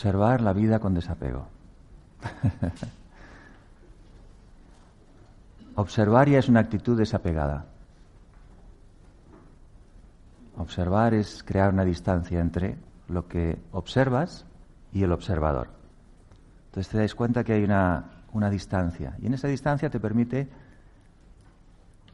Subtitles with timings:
[0.00, 1.46] observar la vida con desapego.
[5.74, 7.66] Observar ya es una actitud desapegada.
[10.56, 14.46] Observar es crear una distancia entre lo que observas
[14.90, 15.68] y el observador.
[16.68, 20.48] Entonces te das cuenta que hay una, una distancia y en esa distancia te permite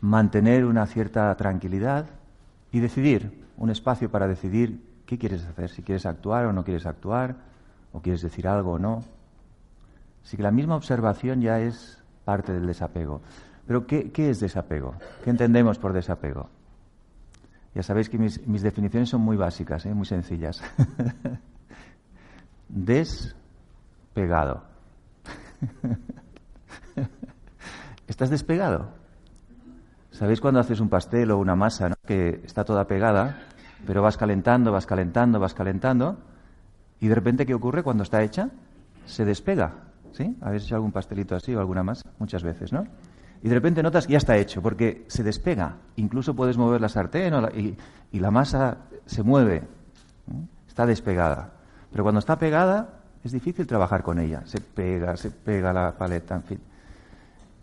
[0.01, 2.07] mantener una cierta tranquilidad
[2.73, 6.85] y decidir, un espacio para decidir qué quieres hacer, si quieres actuar o no quieres
[6.85, 7.55] actuar,
[7.97, 9.03] o quieres decir algo o no.
[10.23, 13.23] Así que la misma observación ya es parte del desapego.
[13.67, 14.95] Pero ¿qué, es desapego?
[15.25, 16.51] ¿Qué entendemos por desapego?
[17.75, 19.95] Ya sabéis que mis, definiciones son muy básicas, ¿eh?
[19.95, 20.63] muy sencillas.
[22.69, 24.63] Despegado.
[28.07, 28.91] ¿Estás despegado?
[30.11, 33.39] ¿Sabéis cuando haces un pastel o una masa que está toda pegada,
[33.87, 36.19] pero vas calentando, vas calentando, vas calentando,
[37.01, 38.51] y de repente ¿qué ocurre cuando está hecha?
[39.07, 39.73] Se despega.
[40.13, 40.35] ¿Sí?
[40.41, 42.09] ¿Habéis hecho algún pastelito así o alguna masa?
[42.19, 42.87] Muchas veces, ¿no?
[43.43, 45.77] Y de repente notas que ya está hecho, porque se despega.
[45.97, 47.77] Incluso puedes mover la sartén y,
[48.13, 49.63] y, la masa se mueve.
[50.67, 51.51] Está despegada.
[51.93, 54.43] Pero cuando está pegada, es difícil trabajar con ella.
[54.47, 56.61] Se pega, se pega la paleta, en fin.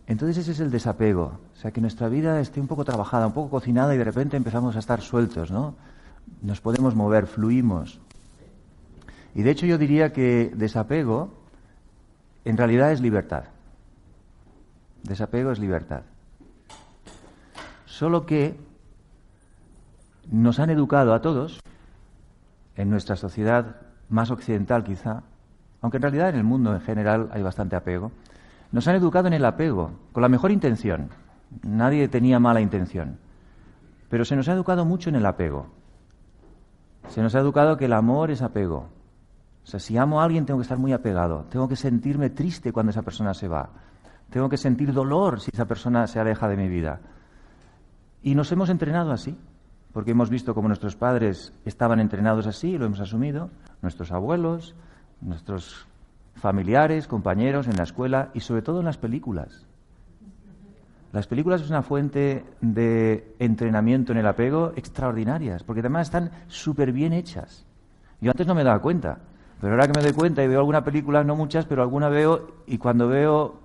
[0.06, 3.34] Entonces ese es el desapego, o sea, que nuestra vida esté un poco trabajada, un
[3.34, 5.76] poco cocinada y de repente empezamos a estar sueltos, ¿no?
[6.42, 8.00] Nos podemos mover, fluimos.
[9.36, 11.34] Y de hecho yo diría que desapego
[12.46, 13.46] en realidad es libertad.
[15.04, 16.04] Desapego es libertad.
[17.86, 18.58] Solo que
[20.32, 21.60] nos han educado a todos,
[22.76, 23.78] en nuestra sociedad
[24.10, 25.24] más occidental quizá,
[25.82, 28.12] aunque en realidad en el mundo en general hay bastante apego,
[28.72, 31.10] nos han educado en el apego, con la mejor intención.
[31.62, 33.18] Nadie tenía mala intención.
[34.10, 35.68] Pero se nos ha educado mucho en el apego.
[37.10, 38.90] Se nos ha educado que el amor es apego.
[39.64, 41.46] O sea, si amo a alguien tengo que estar muy apegado.
[41.50, 43.70] Tengo que sentirme triste cuando esa persona se va.
[44.30, 47.00] Tengo que sentir dolor si esa persona se aleja de mi vida.
[48.22, 49.38] Y nos hemos entrenado así,
[49.92, 53.50] porque hemos visto cómo nuestros padres estaban entrenados así, lo hemos asumido,
[53.82, 54.76] nuestros abuelos,
[55.22, 55.88] nuestros
[56.36, 59.66] familiares, compañeros, en la escuela y sobre todo en las películas.
[61.12, 66.92] Las películas es una fuente de entrenamiento en el apego extraordinarias, porque además están súper
[66.92, 67.68] bien hechas.
[68.20, 69.20] Yo antes no me daba cuenta,
[69.64, 72.52] pero ahora que me doy cuenta y veo alguna película, no muchas, pero alguna veo,
[72.68, 73.62] y cuando veo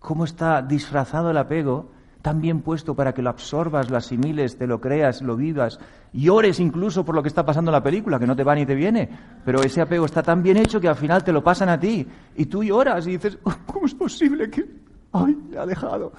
[0.00, 4.66] cómo está disfrazado el apego, tan bien puesto para que lo absorbas, lo asimiles, te
[4.66, 5.78] lo creas, lo vivas,
[6.12, 8.66] llores incluso por lo que está pasando en la película, que no te va ni
[8.66, 9.08] te viene,
[9.44, 12.04] pero ese apego está tan bien hecho que al final te lo pasan a ti
[12.34, 14.66] y tú lloras y dices, oh, ¿cómo es posible que...
[15.12, 16.12] ¡Ay, me ha dejado!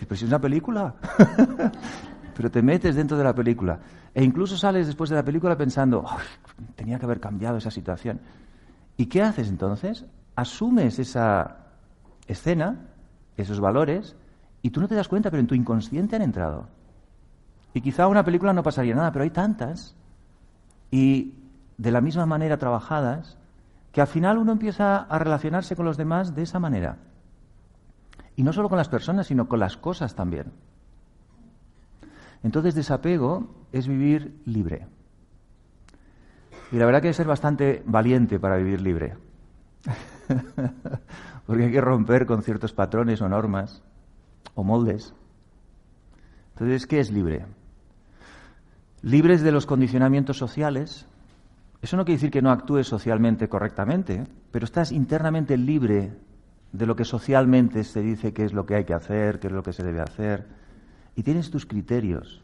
[0.00, 0.92] Pero si es una película.
[2.34, 3.80] pero te metes dentro de la película.
[4.14, 6.04] E incluso sales después de la película pensando,
[6.76, 8.20] tenía que haber cambiado esa situación.
[8.96, 10.04] ¿Y qué haces entonces?
[10.36, 11.56] Asumes esa
[12.26, 12.88] escena,
[13.36, 14.16] esos valores,
[14.62, 16.68] y tú no te das cuenta, pero en tu inconsciente han entrado.
[17.74, 19.96] Y quizá una película no pasaría nada, pero hay tantas
[20.90, 21.34] y
[21.78, 23.38] de la misma manera trabajadas
[23.92, 26.98] que al final uno empieza a relacionarse con los demás de esa manera.
[28.36, 30.52] Y no solo con las personas, sino con las cosas también.
[32.42, 34.86] Entonces desapego es vivir libre.
[36.72, 39.14] Y la verdad que hay que ser bastante valiente para vivir libre.
[41.46, 43.82] Porque hay que romper con ciertos patrones o normas
[44.54, 45.14] o moldes.
[46.54, 47.44] Entonces, ¿qué es libre?
[49.02, 51.06] Libres de los condicionamientos sociales.
[51.80, 56.12] Eso no quiere decir que no actúes socialmente correctamente, pero estás internamente libre
[56.72, 59.52] de lo que socialmente se dice que es lo que hay que hacer, qué es
[59.52, 60.46] lo que se debe hacer,
[61.14, 62.42] y tienes tus criterios.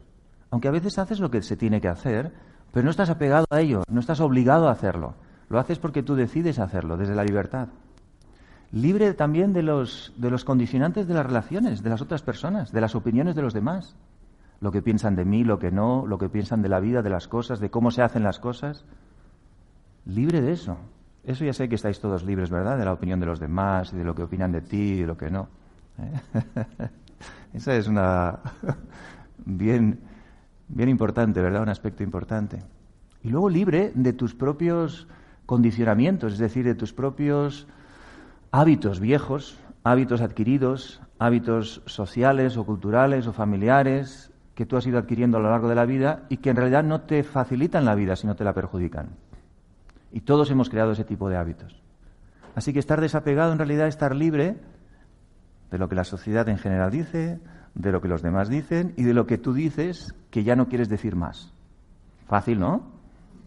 [0.51, 2.33] Aunque a veces haces lo que se tiene que hacer,
[2.73, 5.15] pero no estás apegado a ello, no estás obligado a hacerlo.
[5.49, 7.69] Lo haces porque tú decides hacerlo, desde la libertad
[8.73, 12.81] libre también de los, de los condicionantes de las relaciones, de las otras personas, de
[12.81, 13.97] las opiniones de los demás.
[14.61, 17.11] Lo que piensan de mí, lo que no, lo que piensan de la vida, de
[17.11, 18.85] las cosas, de cómo se hacen las cosas.
[20.05, 20.79] Libre de eso.
[21.25, 22.77] Eso ya sé que estáis todos libres, ¿verdad?
[22.77, 25.07] De la opinión de los demás, y de lo que opinan de ti y de
[25.07, 25.49] lo que no.
[25.99, 26.89] ¿Eh?
[27.55, 28.41] Esa es una
[29.45, 30.01] bien,
[30.69, 31.63] bien importante, ¿verdad?
[31.63, 32.59] Un aspecto importante.
[33.23, 35.09] Y luego libre de tus propios
[35.47, 37.67] condicionamientos, es decir, de tus propios
[38.51, 45.39] hábitos viejos, hábitos adquiridos, hábitos sociales o culturales o familiares que tú has ido adquiriendo
[45.39, 48.17] a lo largo de la vida y que en realidad no te facilitan la vida,
[48.17, 49.11] sino te la perjudican.
[50.13, 51.81] Y todos hemos creado ese tipo de hábitos.
[52.55, 54.57] Así que estar desapegado en realidad es estar libre
[55.71, 57.41] de lo que la sociedad en general dice,
[57.75, 60.69] de lo que los demás dicen y de lo que tú dices que ya no
[60.69, 61.53] quieres decir más.
[62.27, 62.83] Fácil, ¿no?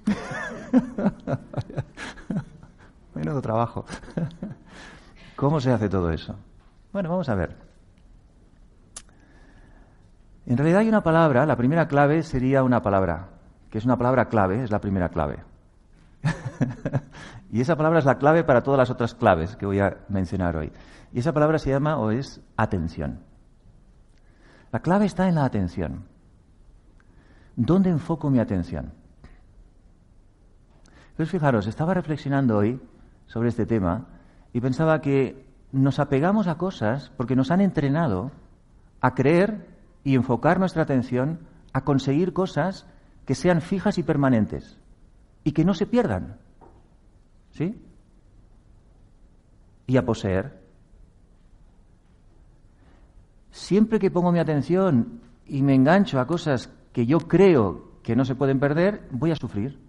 [3.16, 3.86] Menudo trabajo.
[5.36, 6.36] ¿Cómo se hace todo eso?
[6.94, 7.56] Bueno, vamos a ver.
[10.46, 13.28] En realidad hay una palabra, la primera clave sería una palabra,
[13.70, 15.40] que es una palabra clave, es la primera clave.
[17.52, 20.56] y esa palabra es la clave para todas las otras claves que voy a mencionar
[20.56, 20.72] hoy.
[21.12, 23.20] Y esa palabra se llama o es atención.
[24.72, 26.06] La clave está en la atención.
[27.58, 28.94] ¿Dónde enfoco mi atención?
[31.18, 32.82] Pues fijaros, estaba reflexionando hoy
[33.28, 34.08] sobre este tema
[34.54, 38.32] y pensaba que nos apegamos a cosas porque nos han entrenado
[39.02, 39.68] a creer
[40.06, 41.40] y enfocar nuestra atención
[41.74, 42.88] a conseguir cosas
[43.26, 44.78] que sean fijas y permanentes
[45.44, 46.38] y que no se pierdan.
[47.52, 47.80] ¿Sí?
[49.88, 50.62] Y a poseer.
[53.52, 58.26] Siempre que pongo mi atención y me engancho a cosas que yo creo que no
[58.26, 59.80] se pueden perder, voy a sufrir.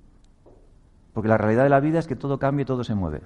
[1.12, 3.22] Porque la realidad de la vida es que todo cambia y todo se mueve.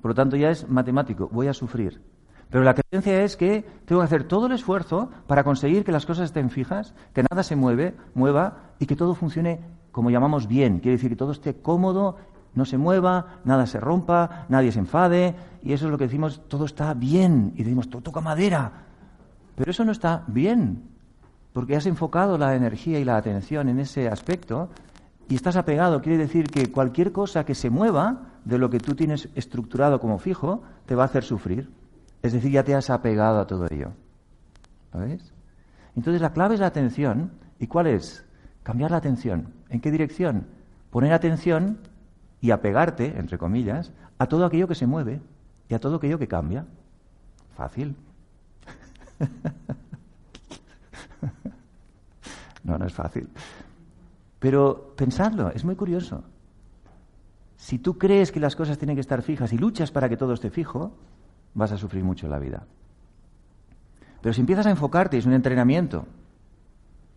[0.00, 2.02] Por lo tanto, ya es matemático, voy a sufrir.
[2.50, 6.04] Pero la creencia es que tengo que hacer todo el esfuerzo para conseguir que las
[6.04, 9.60] cosas estén fijas, que nada se mueve, mueva y que todo funcione
[9.90, 10.80] como llamamos bien.
[10.80, 12.16] Quiere decir que todo esté cómodo,
[12.54, 15.34] no se mueva, nada se rompa, nadie se enfade.
[15.62, 17.52] Y eso es lo que decimos, todo está bien.
[17.54, 18.72] Y decimos, todo toca madera.
[19.56, 20.82] Pero eso no está bien,
[21.52, 24.70] porque has enfocado la energía y la atención en ese aspecto
[25.28, 26.00] y estás apegado.
[26.00, 30.18] Quiere decir que cualquier cosa que se mueva de lo que tú tienes estructurado como
[30.18, 31.70] fijo te va a hacer sufrir.
[32.22, 33.92] Es decir, ya te has apegado a todo ello.
[34.92, 35.32] ¿Lo ves?
[35.96, 37.32] Entonces la clave es la atención.
[37.58, 38.24] ¿Y cuál es?
[38.62, 39.48] Cambiar la atención.
[39.68, 40.46] ¿En qué dirección?
[40.90, 41.78] Poner atención
[42.42, 45.22] y apegarte, entre comillas, a todo aquello que se mueve
[45.68, 46.66] y a todo aquello que cambia.
[47.56, 47.94] Fácil.
[52.64, 53.28] no, no es fácil.
[54.40, 56.24] Pero pensadlo, es muy curioso.
[57.56, 60.32] Si tú crees que las cosas tienen que estar fijas y luchas para que todo
[60.32, 60.96] esté fijo,
[61.54, 62.66] vas a sufrir mucho en la vida.
[64.20, 66.06] Pero si empiezas a enfocarte, es un entrenamiento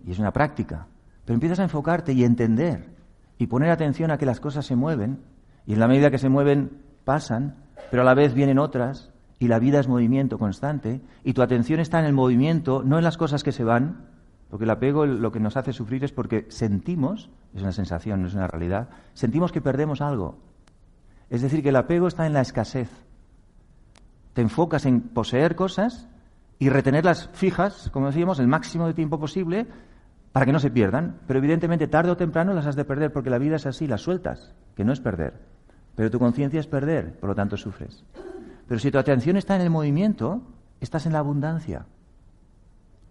[0.06, 0.86] y es una práctica,
[1.26, 2.95] pero empiezas a enfocarte y entender
[3.38, 5.20] y poner atención a que las cosas se mueven
[5.66, 7.56] y en la medida que se mueven pasan,
[7.92, 11.80] pero a la vez vienen otras y la vida es movimiento constante y tu atención
[11.80, 14.08] está en el movimiento, no en las cosas que se van,
[14.50, 18.28] porque el apego lo que nos hace sufrir es porque sentimos, es una sensación, no
[18.28, 20.38] es una realidad, sentimos que perdemos algo.
[21.30, 22.90] Es decir, que el apego está en la escasez.
[24.34, 26.08] Te enfocas en poseer cosas
[26.60, 29.68] y retenerlas fijas, como decíamos, el máximo de tiempo posible
[30.36, 31.22] para que no se pierdan.
[31.28, 34.02] Pero evidentemente tarde o temprano las has de perder porque la vida es así, las
[34.02, 35.40] sueltas, que no es perder.
[35.96, 38.04] Pero tu conciencia es perder, por lo tanto sufres.
[38.68, 40.42] Pero si tu atención está en el movimiento,
[40.82, 41.86] estás en la abundancia.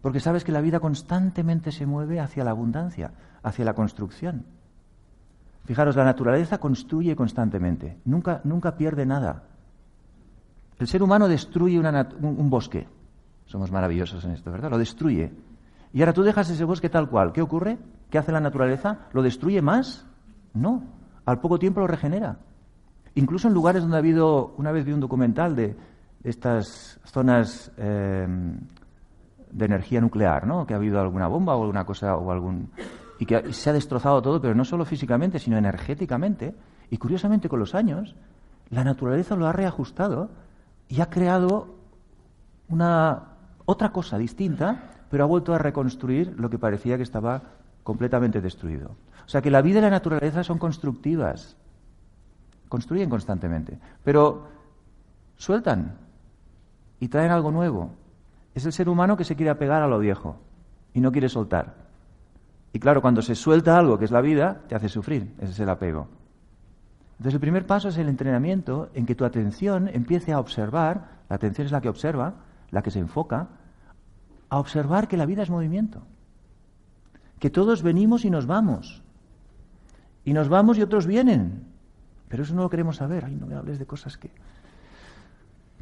[0.03, 4.45] Porque sabes que la vida constantemente se mueve hacia la abundancia, hacia la construcción.
[5.65, 9.45] Fijaros, la naturaleza construye constantemente, nunca, nunca pierde nada.
[10.79, 12.87] El ser humano destruye un, bosque.
[13.47, 14.71] Somos maravillosos en esto, ¿verdad?
[14.71, 15.33] Lo destruye.
[15.95, 17.33] Y ahora tú dejas ese bosque tal cual.
[17.33, 17.79] ¿Qué ocurre?
[18.11, 19.07] ¿Qué hace la naturaleza?
[19.13, 20.05] ¿Lo destruye más?
[20.53, 20.83] No.
[21.25, 22.37] Al poco tiempo lo regenera.
[23.15, 25.77] Incluso en lugares donde ha habido, una vez vi un documental de
[26.25, 28.27] estas zonas eh,
[29.53, 30.67] de energía nuclear, ¿no?
[30.67, 32.71] Que ha habido alguna bomba o alguna cosa o algún
[33.21, 36.57] y que se ha destrozado todo, pero no solo físicamente, sino energéticamente.
[36.91, 38.17] Y curiosamente con los años
[38.71, 40.31] la naturaleza lo ha reajustado
[40.89, 41.77] y ha creado
[42.69, 43.29] una
[43.65, 47.43] otra cosa distinta, pero ha vuelto a reconstruir lo que parecía que estaba
[47.83, 48.97] completamente destruido.
[49.27, 51.57] O sea que la vida y la naturaleza son constructivas,
[52.69, 54.49] construyen constantemente, pero
[55.37, 55.97] sueltan
[57.01, 57.91] y traen algo nuevo.
[58.55, 60.37] Es el ser humano que se quiere apegar a lo viejo
[60.93, 61.75] y no quiere soltar.
[62.73, 65.35] Y claro, cuando se suelta algo que es la vida, te hace sufrir.
[65.39, 66.09] Ese es el apego.
[67.13, 71.37] Entonces el primer paso es el entrenamiento en que tu atención empiece a observar, la
[71.37, 72.35] atención es la que observa,
[72.71, 73.49] la que se enfoca,
[74.55, 76.03] a observar que la vida es movimiento.
[77.41, 79.03] Que todos venimos y nos vamos.
[80.25, 81.65] Y nos vamos y otros vienen.
[82.29, 83.25] Pero eso no lo queremos saber.
[83.25, 84.31] Ay, no me hables de cosas que...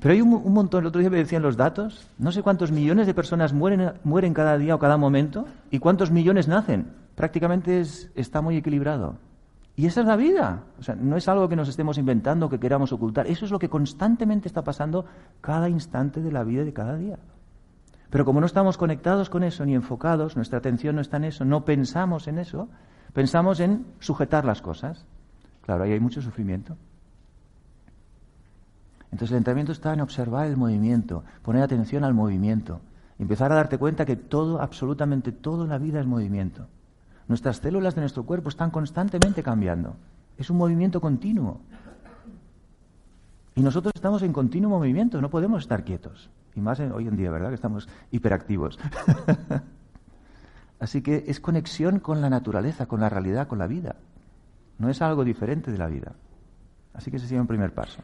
[0.00, 3.06] Pero hay un, montón, el otro día me decían los datos, no sé cuántos millones
[3.06, 6.88] de personas mueren, mueren cada día o cada momento y cuántos millones nacen.
[7.14, 7.80] Prácticamente
[8.16, 9.16] está muy equilibrado.
[9.76, 10.64] Y esa es la vida.
[10.80, 13.26] O sea, no es algo que nos estemos inventando, que queramos ocultar.
[13.26, 15.04] Eso es lo que constantemente está pasando
[15.40, 17.18] cada instante de la vida de cada día.
[18.12, 21.46] Pero como no estamos conectados con eso ni enfocados, nuestra atención no está en eso,
[21.46, 22.68] no pensamos en eso,
[23.14, 25.06] pensamos en sujetar las cosas.
[25.62, 26.76] Claro, ahí hay mucho sufrimiento.
[29.04, 32.82] Entonces el entrenamiento está en observar el movimiento, poner atención al movimiento,
[33.18, 36.68] empezar a darte cuenta que todo, absolutamente todo en la vida es movimiento.
[37.28, 39.96] Nuestras células de nuestro cuerpo están constantemente cambiando.
[40.36, 41.62] Es un movimiento continuo.
[43.54, 46.30] Y nosotros estamos en continuo movimiento, no podemos estar quietos.
[46.54, 47.48] Y más hoy en día, ¿verdad?
[47.48, 48.78] Que estamos hiperactivos.
[50.80, 53.96] Así que es conexión con la naturaleza, con la realidad, con la vida.
[54.78, 56.12] No es algo diferente de la vida.
[56.94, 58.02] Así que ese sería un primer paso.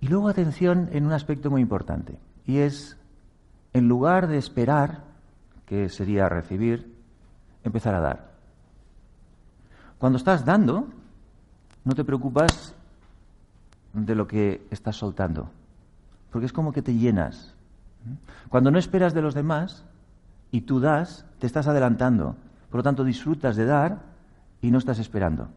[0.00, 2.96] Y luego atención en un aspecto muy importante, y es,
[3.72, 5.04] en lugar de esperar,
[5.66, 6.96] que sería recibir,
[7.62, 8.32] empezar a dar.
[9.98, 10.88] Cuando estás dando,
[11.84, 12.74] no te preocupas
[13.92, 15.50] de lo que estás soltando,
[16.30, 17.54] porque es como que te llenas.
[18.48, 19.84] Cuando no esperas de los demás
[20.50, 22.36] y tú das, te estás adelantando.
[22.70, 24.00] Por lo tanto, disfrutas de dar
[24.60, 25.48] y no estás esperando.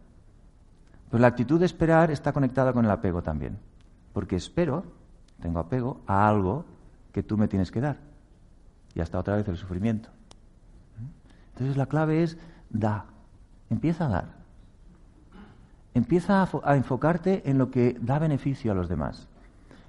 [1.10, 3.58] Pues la actitud de esperar está conectada con el apego también,
[4.13, 4.84] porque espero,
[5.41, 6.65] tengo apego a algo
[7.13, 7.98] que tú me tienes que dar.
[8.94, 10.10] Y hasta otra vez el sufrimiento.
[11.53, 12.38] Entonces la clave es
[12.70, 13.05] da,
[13.70, 14.45] empieza a dar.
[15.96, 19.30] Empieza a, enfocarte en lo que da beneficio a los demás.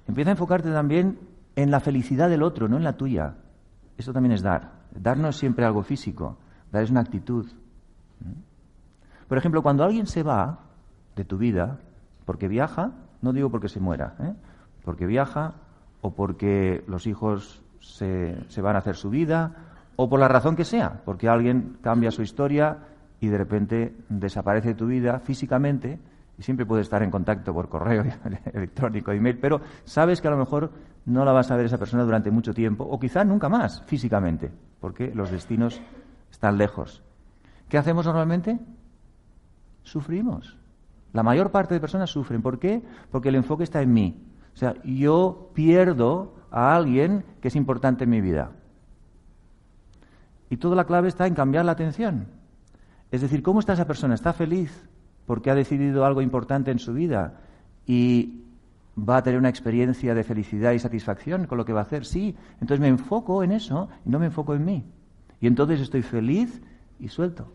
[0.07, 1.19] Empieza a enfocarte también
[1.57, 3.35] en la felicidad del otro, no en la tuya.
[3.97, 4.71] Eso también es dar.
[4.95, 6.37] Dar no es siempre algo físico,
[6.71, 7.45] dar es una actitud.
[9.27, 10.59] Por ejemplo, cuando alguien se va
[11.17, 11.79] de tu vida
[12.23, 14.33] porque viaja, no digo porque se muera, ¿eh?
[14.85, 15.55] porque viaja
[15.99, 19.55] o porque los hijos se, se van a hacer su vida
[19.97, 22.77] o por la razón que sea, porque alguien cambia su historia
[23.19, 25.99] y de repente desaparece de tu vida físicamente
[26.37, 28.03] y siempre puedes estar en contacto por correo
[28.53, 30.71] electrónico, email, pero sabes que a lo mejor
[31.05, 34.51] no la vas a ver esa persona durante mucho tiempo o quizá nunca más físicamente,
[34.79, 35.81] porque los destinos
[36.31, 37.03] están lejos.
[37.69, 38.59] ¿Qué hacemos normalmente?
[39.83, 40.57] Sufrimos.
[41.13, 42.41] La mayor parte de personas sufren.
[42.41, 42.83] ¿Por qué?
[43.11, 44.23] Porque el enfoque está en mí.
[44.53, 48.51] O sea, yo pierdo a alguien que es importante en mi vida.
[50.49, 52.27] Y toda la clave está en cambiar la atención.
[53.11, 54.15] Es decir, ¿cómo está esa persona?
[54.15, 54.87] ¿Está feliz
[55.25, 57.39] porque ha decidido algo importante en su vida
[57.85, 58.43] y
[58.97, 62.05] va a tener una experiencia de felicidad y satisfacción con lo que va a hacer?
[62.05, 62.35] Sí.
[62.53, 64.85] Entonces me enfoco en eso y no me enfoco en mí.
[65.39, 66.61] Y entonces estoy feliz
[66.99, 67.51] y suelto.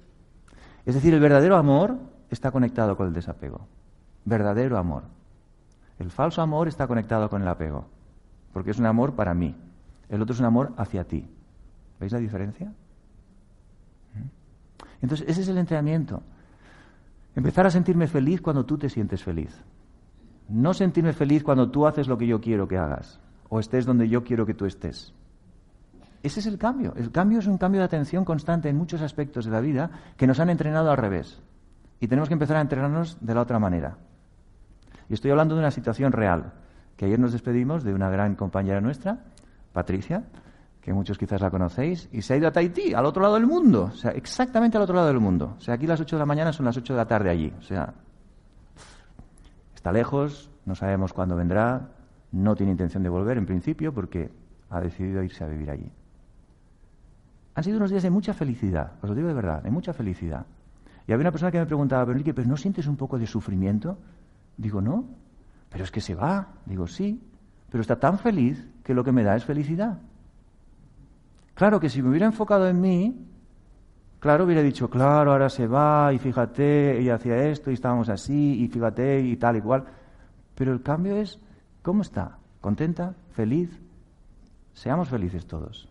[0.86, 1.98] Es decir, el verdadero amor
[2.30, 3.66] está conectado con el desapego.
[4.24, 5.04] Verdadero amor.
[5.98, 7.86] El falso amor está conectado con el apego,
[8.52, 9.54] porque es un amor para mí.
[10.08, 11.28] El otro es un amor hacia ti.
[12.00, 12.72] ¿Veis la diferencia?
[15.02, 16.22] Entonces, ese es el entrenamiento.
[17.34, 19.62] Empezar a sentirme feliz cuando tú te sientes feliz.
[20.48, 24.08] No sentirme feliz cuando tú haces lo que yo quiero que hagas o estés donde
[24.08, 25.12] yo quiero que tú estés.
[26.22, 26.94] Ese es el cambio.
[26.96, 30.26] El cambio es un cambio de atención constante en muchos aspectos de la vida que
[30.26, 31.42] nos han entrenado al revés.
[32.00, 33.98] Y tenemos que empezar a entrenarnos de la otra manera.
[35.10, 36.54] Y estoy hablando de una situación real,
[36.96, 39.24] que ayer nos despedimos de una gran compañera nuestra,
[39.74, 40.24] Patricia,
[40.82, 43.46] que muchos quizás la conocéis, y se ha ido a Tahití, al otro lado del
[43.46, 45.54] mundo, o sea, exactamente al otro lado del mundo.
[45.56, 47.52] O sea, aquí las 8 de la mañana son las 8 de la tarde allí.
[47.56, 47.94] O sea,
[49.74, 51.88] está lejos, no sabemos cuándo vendrá,
[52.32, 54.32] no tiene intención de volver en principio porque
[54.70, 55.88] ha decidido irse a vivir allí.
[57.54, 60.46] Han sido unos días de mucha felicidad, os lo digo de verdad, de mucha felicidad.
[61.06, 63.98] Y había una persona que me preguntaba, pero ¿pero no sientes un poco de sufrimiento?
[64.56, 65.04] Digo, no,
[65.68, 66.54] pero es que se va.
[66.66, 67.22] Digo, sí,
[67.70, 69.98] pero está tan feliz que lo que me da es felicidad.
[71.62, 73.14] Claro que si me hubiera enfocado en mí,
[74.18, 78.64] claro, hubiera dicho, claro, ahora se va y fíjate, ella hacía esto y estábamos así
[78.64, 79.84] y fíjate y tal y cual.
[80.56, 81.38] Pero el cambio es,
[81.82, 82.36] ¿cómo está?
[82.60, 83.14] ¿Contenta?
[83.30, 83.80] ¿Feliz?
[84.72, 85.88] Seamos felices todos.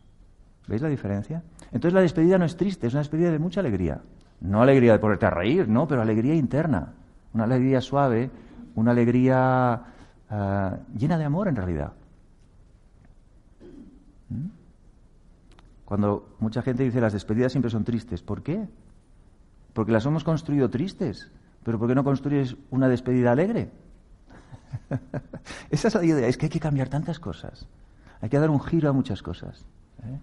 [0.67, 1.41] ¿Veis la diferencia?
[1.71, 4.01] Entonces la despedida no es triste, es una despedida de mucha alegría.
[4.41, 6.91] No alegría de ponerte a reír, no, pero alegría interna.
[7.33, 8.29] Una alegría suave,
[8.75, 9.83] una alegría
[10.31, 11.93] ah, llena de amor en realidad.
[15.91, 18.65] Cuando mucha gente dice las despedidas siempre son tristes, ¿por qué?
[19.73, 21.29] Porque las hemos construido tristes,
[21.65, 23.69] pero ¿por qué no construyes una despedida alegre?
[25.69, 27.67] Esa es la idea, es que hay que cambiar tantas cosas,
[28.21, 29.65] hay que dar un giro a muchas cosas.
[30.05, 30.17] ¿eh?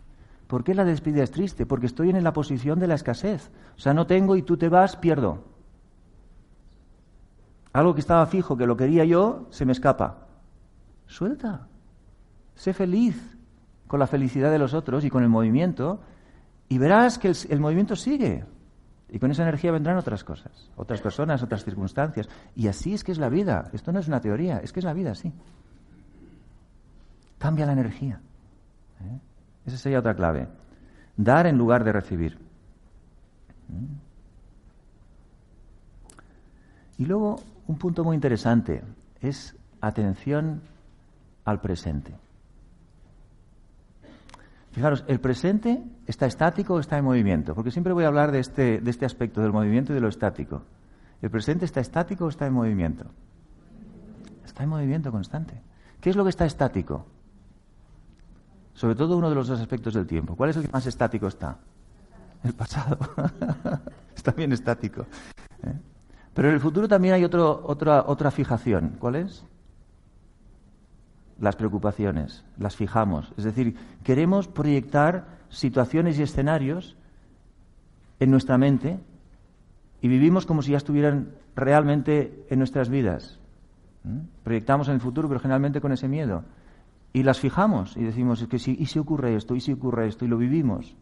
[0.47, 1.67] ¿Por qué la despedida es triste?
[1.67, 3.51] Porque estoy en la posición de la escasez.
[3.77, 5.45] O sea, no tengo y tú te vas, pierdo.
[7.75, 10.29] Algo que estaba fijo, que lo quería yo, se me escapa.
[11.07, 11.69] Suelta.
[12.55, 13.38] Sé feliz
[13.89, 16.01] con la felicidad de los otros y con el movimiento,
[16.69, 18.45] y verás que el, movimiento sigue.
[19.09, 22.29] Y con esa energía vendrán otras cosas, otras personas, otras circunstancias.
[22.55, 23.71] Y así es que es la vida.
[23.73, 25.33] Esto no es una teoría, es que es la vida así.
[27.39, 28.21] Cambia la energía.
[29.01, 29.19] ¿eh?
[29.65, 30.47] Esa sería otra clave.
[31.17, 32.39] Dar en lugar de recibir.
[36.99, 38.83] Y luego, un punto muy interesante
[39.23, 40.61] es atención
[41.45, 42.15] al presente.
[44.79, 48.39] Fijaros, el presente está estático o está en movimiento, porque siempre voy a hablar de
[48.39, 50.63] este, de este aspecto del movimiento y de lo estático.
[51.21, 53.07] ¿El presente está estático o está en movimiento?
[54.45, 55.61] Está en movimiento constante.
[56.01, 57.07] ¿Qué es lo que está estático?
[58.73, 60.37] Sobre todo uno de los dos aspectos del tiempo.
[60.37, 61.59] ¿Cuál es el que más estático está?
[62.45, 62.99] El pasado.
[64.15, 65.07] está bien estático.
[65.65, 65.77] ¿eh?
[66.33, 67.43] Pero en el futuro también hay otra,
[68.07, 68.95] otra fijación.
[69.01, 69.45] ¿Cuál es?
[71.39, 72.45] Las preocupaciones.
[72.59, 73.33] Las fijamos.
[73.37, 76.97] Es decir, queremos proyectar situaciones y escenarios
[78.21, 78.99] en nuestra mente
[80.01, 83.39] y vivimos como si ya estuvieran realmente en nuestras vidas.
[84.43, 86.45] Proyectamos en el futuro, pero generalmente con ese miedo.
[87.13, 90.07] Y las fijamos y decimos, es que si, y si ocurre esto, y si ocurre
[90.07, 90.97] esto, y lo vivimos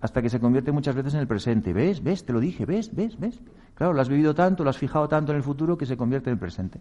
[0.00, 1.72] hasta que se convierte muchas veces en el presente.
[1.72, 2.02] ¿Ves?
[2.02, 2.24] ¿Ves?
[2.24, 2.64] Te lo dije.
[2.64, 2.94] ¿Ves?
[2.94, 3.18] ¿Ves?
[3.18, 3.40] ¿Ves?
[3.74, 6.30] Claro, lo has vivido tanto, lo has fijado tanto en el futuro que se convierte
[6.30, 6.80] en el presente.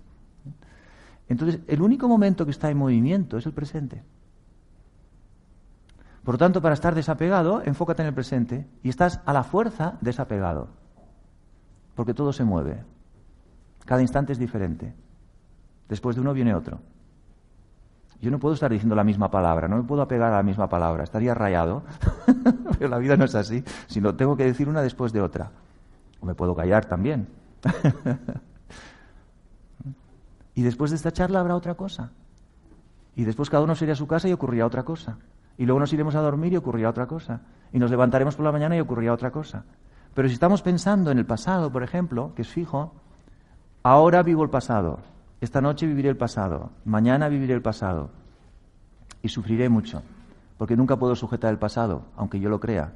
[1.30, 4.04] Entonces, el único momento que está en movimiento es el presente.
[6.24, 9.98] Por lo tanto, para estar desapegado, enfócate en el presente y estás a la fuerza
[10.02, 10.68] desapegado.
[11.96, 12.84] Porque todo se mueve.
[13.86, 14.94] Cada instante es diferente.
[15.88, 16.80] Después de uno viene otro.
[18.22, 20.68] Yo no puedo estar diciendo la misma palabra, no me puedo apegar a la misma
[20.68, 21.84] palabra, estaría rayado.
[22.78, 25.52] Pero la vida no es así, sino tengo que decir una después de otra.
[26.20, 27.28] O me puedo callar también.
[30.60, 32.12] y después de esta charla habrá otra cosa.
[33.16, 35.18] Y después cada uno se irá a su casa y ocurrirá otra cosa.
[35.58, 37.44] Y luego nos iremos a dormir y ocurrirá otra cosa.
[37.72, 39.64] Y nos levantaremos por la mañana y ocurrirá otra cosa.
[40.14, 42.94] Pero si estamos pensando en el pasado, por ejemplo, que es fijo,
[43.84, 45.00] ahora vivo el pasado,
[45.40, 48.10] esta noche viviré el pasado, mañana viviré el pasado
[49.22, 50.04] y sufriré mucho,
[50.58, 52.92] porque nunca puedo sujetar el pasado, aunque yo lo crea,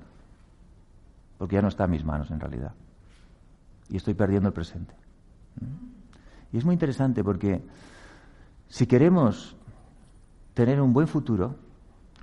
[1.37, 2.73] porque ya no está en mis manos en realidad.
[3.87, 4.93] Y estoy perdiendo el presente.
[6.53, 7.63] Y es muy interesante porque
[8.69, 9.55] si queremos
[10.53, 11.55] tener un buen futuro,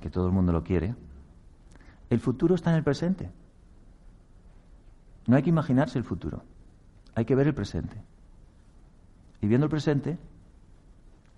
[0.01, 0.95] que todo el mundo lo quiere,
[2.09, 3.29] el futuro está en el presente.
[5.27, 6.43] No hay que imaginarse el futuro,
[7.14, 7.97] hay que ver el presente.
[9.43, 10.16] Y viendo el presente,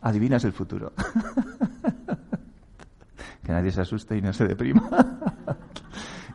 [0.03, 0.93] adivinas el futuro.
[3.43, 4.89] que nadie se asuste y no se deprima.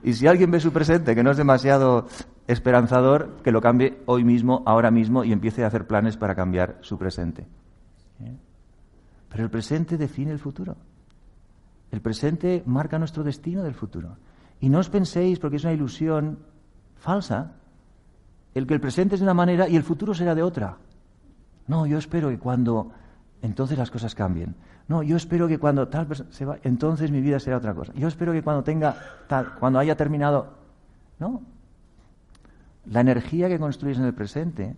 [0.03, 2.07] y si alguien ve su presente que no es demasiado
[2.47, 6.77] esperanzador, que lo cambie hoy mismo, ahora mismo, y empiece a hacer planes para cambiar
[6.81, 7.47] su presente.
[8.21, 8.36] ¿Eh?
[9.29, 10.75] Pero el presente define el futuro.
[11.91, 14.17] El presente marca nuestro destino del futuro.
[14.60, 16.39] Y no os penséis, porque es una ilusión
[16.95, 17.53] falsa,
[18.53, 20.77] el que el presente es de una manera y el futuro será de otra.
[21.67, 22.91] No, yo espero que cuando
[23.41, 24.56] entonces las cosas cambien.
[24.88, 27.93] No, yo espero que cuando tal persona se va, entonces mi vida será otra cosa.
[27.93, 28.95] Yo espero que cuando tenga
[29.28, 30.54] tal, cuando haya terminado,
[31.19, 31.41] no.
[32.86, 34.76] La energía que construyes en el presente,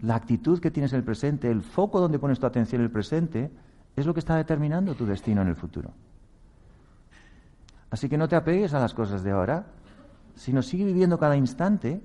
[0.00, 2.90] la actitud que tienes en el presente, el foco donde pones tu atención en el
[2.90, 3.50] presente,
[3.96, 5.90] es lo que está determinando tu destino en el futuro.
[7.90, 9.66] Así que no te apegues a las cosas de ahora,
[10.34, 12.00] sino sigue viviendo cada instante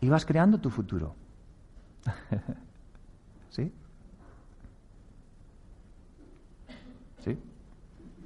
[0.00, 1.14] y vas creando tu futuro.
[3.50, 3.72] ¿Sí?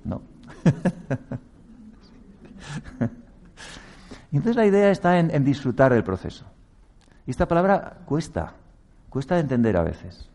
[0.09, 0.23] No.
[4.33, 6.47] entonces la idea está en, disfrutar del proceso.
[7.27, 8.55] Y esta palabra cuesta,
[9.11, 10.31] cuesta de entender a veces.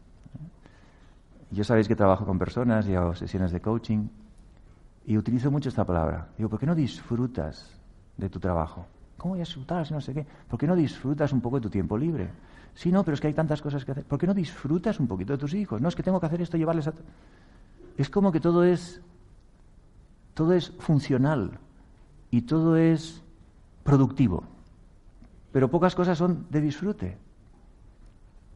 [1.50, 4.08] Yo sabéis que trabajo con personas y hago sesiones de coaching
[5.06, 6.28] y utilizo mucho esta palabra.
[6.38, 7.72] Digo, ¿por qué no disfrutas
[8.18, 8.86] de tu trabajo?
[9.18, 10.26] ¿Cómo voy a disfrutar si no sé qué?
[10.48, 12.30] ¿Por qué no disfrutas un poco de tu tiempo libre?
[12.76, 14.04] Sí, no, pero es que hay tantas cosas que hacer.
[14.04, 15.82] ¿Por qué no disfrutas un poquito de tus hijos?
[15.82, 16.94] No, es que tengo que hacer esto, llevarles a...
[17.98, 19.02] Es como que todo es,
[20.34, 21.60] todo es funcional
[22.32, 23.24] y todo es
[23.84, 24.44] productivo.
[25.52, 27.18] Pero pocas cosas son de disfrute.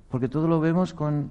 [0.10, 1.30] Porque todo lo vemos con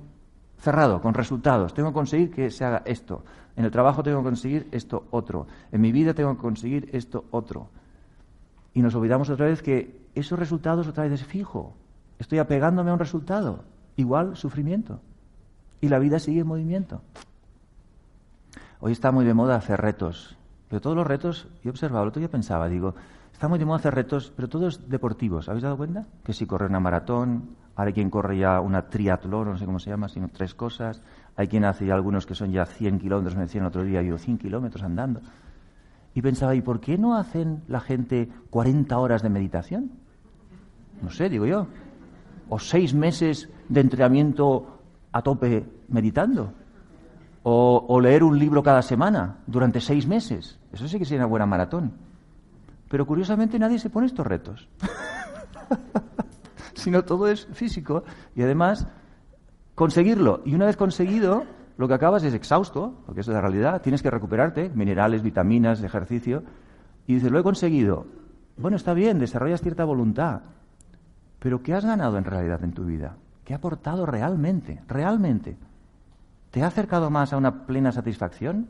[0.58, 1.74] cerrado, con resultados.
[1.74, 3.24] Tengo que conseguir que se haga esto.
[3.56, 5.46] En el trabajo tengo que conseguir esto otro.
[5.72, 7.68] En mi vida tengo que conseguir esto otro.
[8.74, 11.74] Y nos olvidamos otra vez que esos resultados otra vez es fijo.
[12.18, 13.64] Estoy apegándome a un resultado.
[13.96, 15.00] Igual sufrimiento.
[15.80, 17.00] Y la vida sigue en movimiento.
[18.80, 20.36] Hoy está muy de moda hacer retos.
[20.68, 22.94] Pero todos los retos, yo observaba, el otro día pensaba, digo,
[23.32, 25.48] está muy de moda hacer retos, pero todos deportivos.
[25.48, 26.06] ¿Habéis dado cuenta?
[26.24, 29.90] Que si corre una maratón, hay quien corre ya una triatlón, no sé cómo se
[29.90, 31.02] llama, sino tres cosas.
[31.36, 34.02] Hay quien hace ya algunos que son ya 100 kilómetros, me decían el otro día,
[34.02, 35.20] yo 100 kilómetros andando.
[36.14, 39.90] Y pensaba, ¿y por qué no hacen la gente 40 horas de meditación?
[41.02, 41.66] No sé, digo yo
[42.48, 44.78] o seis meses de entrenamiento
[45.12, 46.52] a tope meditando,
[47.48, 50.58] o, leer un libro cada semana durante seis meses.
[50.72, 51.92] Eso sí que sería una buena maratón.
[52.88, 54.68] Pero curiosamente nadie se pone estos retos.
[56.74, 58.02] Sino todo es físico
[58.34, 58.88] y además
[59.76, 60.42] conseguirlo.
[60.44, 61.44] Y una vez conseguido,
[61.78, 63.80] lo que acabas es exhausto, porque eso es la realidad.
[63.80, 66.42] Tienes que recuperarte, minerales, vitaminas, ejercicio.
[67.06, 68.06] Y dices, lo he conseguido.
[68.56, 70.40] Bueno, está bien, desarrollas cierta voluntad.
[71.38, 73.18] Pero ¿qué has ganado en realidad en tu vida?
[73.44, 74.82] ¿Qué ha aportado realmente?
[74.88, 75.56] ¿Realmente?
[76.56, 78.68] ¿Te ha acercado más a una plena satisfacción?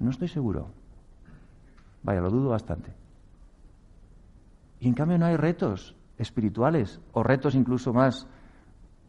[0.00, 0.70] No estoy seguro.
[2.02, 2.94] Vaya, lo dudo bastante.
[4.80, 8.26] Y en cambio no hay retos espirituales o retos incluso más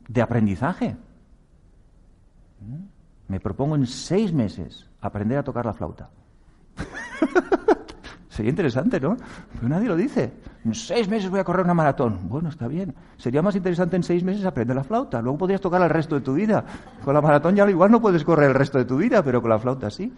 [0.10, 0.98] de aprendizaje.
[2.60, 2.84] ¿Mm?
[3.30, 6.10] Me propongo en seis meses aprender a tocar la flauta.
[8.36, 9.16] Sería interesante, ¿no?
[9.54, 10.34] Pero nadie lo dice.
[10.66, 12.28] En seis meses voy a correr una maratón.
[12.28, 12.94] Bueno, está bien.
[13.16, 15.22] Sería más interesante en seis meses aprender la flauta.
[15.22, 16.66] Luego podrías tocar el resto de tu vida.
[17.06, 19.52] Con la maratón ya igual no puedes correr el resto de tu vida, pero con
[19.52, 20.14] la flauta sí.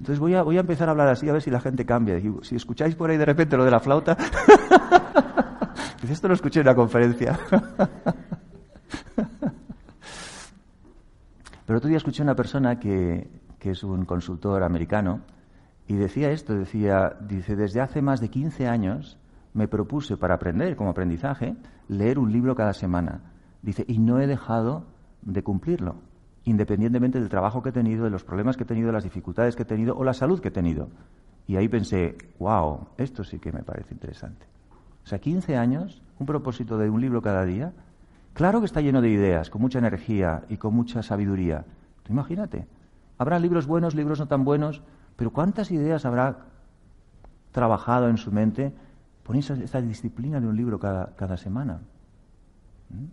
[0.00, 2.18] Entonces voy a, voy a empezar a hablar así a ver si la gente cambia.
[2.40, 4.16] si escucháis por ahí de repente lo de la flauta,
[6.08, 7.38] esto lo escuché en una conferencia.
[11.66, 15.20] Pero otro día escuché a una persona que, que es un consultor americano
[15.88, 19.18] y decía esto, decía, dice, desde hace más de 15 años
[19.54, 21.56] me propuse para aprender como aprendizaje
[21.88, 23.32] leer un libro cada semana.
[23.62, 24.84] Dice, y no he dejado
[25.22, 25.96] de cumplirlo,
[26.44, 29.62] independientemente del trabajo que he tenido, de los problemas que he tenido, las dificultades que
[29.62, 30.90] he tenido o la salud que he tenido.
[31.46, 34.46] Y ahí pensé, wow, esto sí que me parece interesante.
[35.02, 37.72] O sea, 15 años, un propósito de un libro cada día,
[38.38, 41.64] Claro que está lleno de ideas, con mucha energía y con mucha sabiduría.
[42.08, 42.68] imagínate.
[43.18, 44.80] Habrá libros buenos, libros no tan buenos,
[45.18, 46.46] pero ¿cuántas ideas habrá
[47.50, 48.72] trabajado en su mente
[49.24, 51.80] por esta disciplina de un libro cada, semana?
[52.88, 53.06] ¿Mm?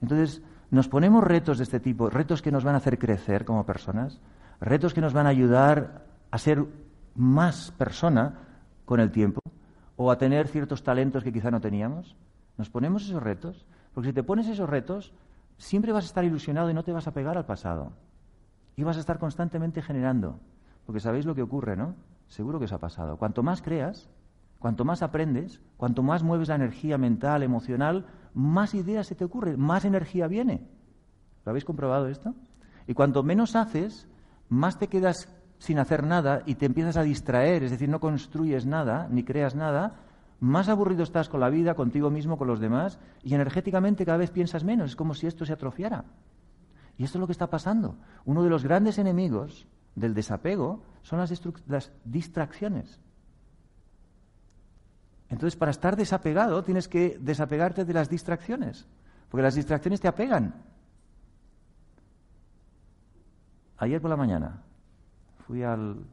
[0.00, 3.66] Entonces, nos ponemos retos de este tipo, retos que nos van a hacer crecer como
[3.66, 4.20] personas,
[4.60, 6.64] retos que nos van a ayudar a ser
[7.16, 8.38] más persona
[8.84, 9.40] con el tiempo
[9.96, 12.14] o a tener ciertos talentos que quizá no teníamos.
[12.56, 15.12] Nos ponemos esos retos porque si te pones esos retos,
[15.58, 17.90] siempre vas a estar ilusionado y no te vas a pegar al pasado.
[18.76, 20.38] Y vas a estar constantemente generando.
[20.86, 21.94] Porque sabéis lo que ocurre, ¿no?
[22.28, 23.16] Seguro que os ha pasado.
[23.16, 24.08] Cuanto más creas,
[24.58, 29.60] cuanto más aprendes, cuanto más mueves la energía mental, emocional, más ideas se te ocurren,
[29.60, 30.66] más energía viene.
[31.44, 32.34] ¿Lo habéis comprobado esto?
[32.86, 34.08] Y cuanto menos haces,
[34.48, 38.66] más te quedas sin hacer nada y te empiezas a distraer, es decir, no construyes
[38.66, 39.94] nada, ni creas nada,
[40.40, 44.30] más aburrido estás con la vida, contigo mismo, con los demás, y energéticamente cada vez
[44.30, 44.90] piensas menos.
[44.90, 46.04] Es como si esto se atrofiara.
[46.98, 47.96] Y esto es lo que está pasando.
[48.24, 51.30] Uno de los grandes enemigos del desapego son las,
[51.66, 53.00] las distracciones.
[55.28, 58.86] Entonces, para estar desapegado, tienes que desapegarte de las distracciones,
[59.28, 60.54] porque las distracciones te apegan.
[63.78, 64.62] Ayer por la mañana
[65.46, 66.04] fui al...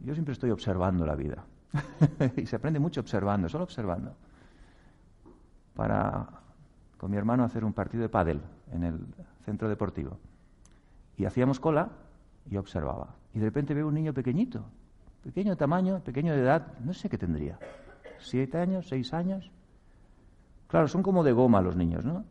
[0.00, 1.44] Yo siempre estoy observando la vida.
[2.36, 4.14] y se aprende mucho observando, solo observando.
[5.74, 6.28] Para
[6.98, 8.40] con mi hermano hacer un partido de pádel
[8.72, 9.06] en el
[9.44, 10.18] centro deportivo.
[11.16, 11.90] Y hacíamos cola
[12.50, 13.14] y observaba.
[13.32, 14.64] Y de repente veo un niño pequeñito,
[15.22, 17.58] pequeño de tamaño, pequeño de edad, no sé qué tendría.
[18.18, 18.88] ¿Siete años?
[18.88, 19.50] ¿Seis años?
[20.68, 22.24] Claro, son como de goma los niños, ¿no?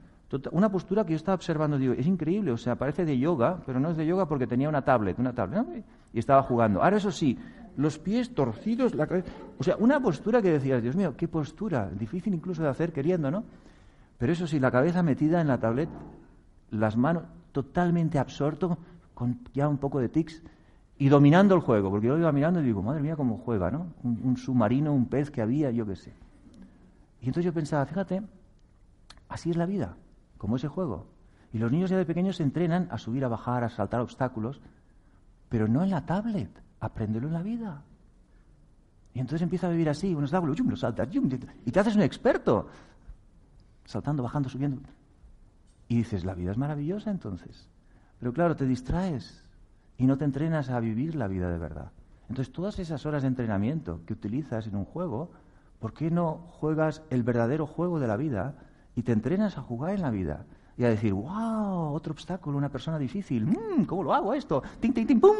[0.52, 3.80] Una postura que yo estaba observando, digo, es increíble, o sea, parece de yoga, pero
[3.80, 6.82] no es de yoga porque tenía una tablet, una tablet, y estaba jugando.
[6.82, 7.38] Ahora, eso sí,
[7.78, 9.32] los pies torcidos, la cabeza.
[9.60, 13.30] O sea, una postura que decías, Dios mío, qué postura, difícil incluso de hacer queriendo,
[13.30, 13.44] ¿no?
[14.18, 15.90] Pero eso sí, la cabeza metida en la tablet,
[16.72, 18.80] las manos totalmente absorto,
[19.14, 20.44] con ya un poco de tics,
[20.98, 23.88] y dominando el juego, porque yo iba mirando y digo, madre mía, cómo juega, ¿no?
[24.04, 26.14] Un, submarino, un pez que había, yo qué sé.
[27.22, 28.22] Y entonces yo pensaba, fíjate,
[29.28, 29.98] así es la vida,
[30.38, 31.08] como ese juego.
[31.52, 34.62] Y los niños ya de pequeños se entrenan a subir, a bajar, a saltar obstáculos,
[35.50, 36.50] pero no en la tablet
[36.80, 37.84] apréndelo en la vida.
[39.14, 41.10] Y entonces empieza a vivir así, unos obstáculo, lo saltas,
[41.66, 42.68] y te haces un experto,
[43.86, 44.82] saltando, bajando, subiendo.
[45.88, 47.70] Y dices, la vida es maravillosa entonces.
[48.24, 49.44] Pero claro, te distraes
[49.98, 51.92] y no te entrenas a vivir la vida de verdad.
[52.30, 55.32] Entonces, todas esas horas de entrenamiento que utilizas en un juego,
[55.80, 58.56] ¿por qué no juegas el verdadero juego de la vida
[58.96, 60.46] y te entrenas a jugar en la vida?
[60.78, 64.64] Y a decir, wow, otro obstáculo, una persona difícil, mm, ¿cómo lo hago esto?
[64.80, 65.36] ¡Ting, ting, ting, pum!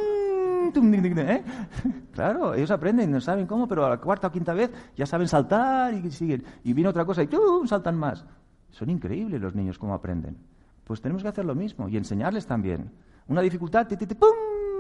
[0.76, 1.44] ¿eh?
[2.12, 5.30] Claro, ellos aprenden, no saben cómo, pero a la cuarta o quinta vez ya saben
[5.30, 6.44] saltar y siguen.
[6.66, 7.66] Y viene otra cosa y ¡tum!
[7.66, 8.26] saltan más.
[8.72, 10.36] Son increíbles los niños cómo aprenden.
[10.84, 12.92] Pues tenemos que hacer lo mismo y enseñarles también.
[13.28, 14.30] Una dificultad, ti, ti, ¡pum!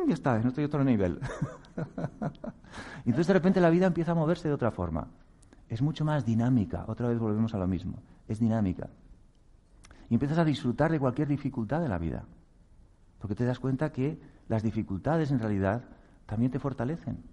[0.08, 1.20] Ya está, no estoy a otro nivel.
[3.06, 5.08] y entonces de repente la vida empieza a moverse de otra forma.
[5.70, 6.84] Es mucho más dinámica.
[6.88, 8.00] Otra vez volvemos a lo mismo.
[8.28, 8.90] Es dinámica.
[10.10, 12.26] Y empiezas a disfrutar de cualquier dificultad de la vida.
[13.20, 15.84] Porque te das cuenta que las dificultades en realidad
[16.26, 17.24] también te fortalecen.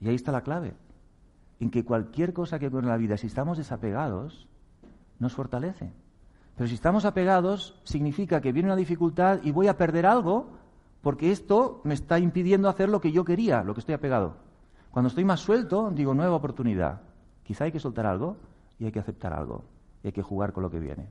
[0.00, 0.74] Y ahí está la clave.
[1.58, 4.48] En que cualquier cosa que ocurre en la vida, si estamos desapegados,
[5.18, 5.92] nos fortalece.
[6.58, 10.58] Pero si estamos apegados, significa que viene una dificultad y voy a perder algo
[11.02, 14.38] porque esto me está impidiendo hacer lo que yo quería, lo que estoy apegado.
[14.90, 17.02] Cuando estoy más suelto, digo nueva oportunidad.
[17.44, 18.38] Quizá hay que soltar algo
[18.76, 19.64] y hay que aceptar algo,
[20.02, 21.08] y hay que jugar con lo que viene.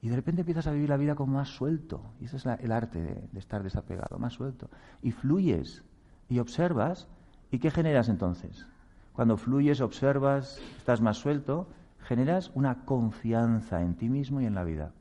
[0.00, 2.72] Y de repente empiezas a vivir la vida como más suelto, y ese es el
[2.72, 4.70] arte de, de estar desapegado, más suelto.
[5.02, 5.84] Y fluyes,
[6.30, 7.06] y observas,
[7.50, 8.66] ¿y qué generas entonces?
[9.12, 11.68] Cuando fluyes, observas, estás más suelto,
[12.08, 14.92] generas una confianza en ti mismo y en la vida.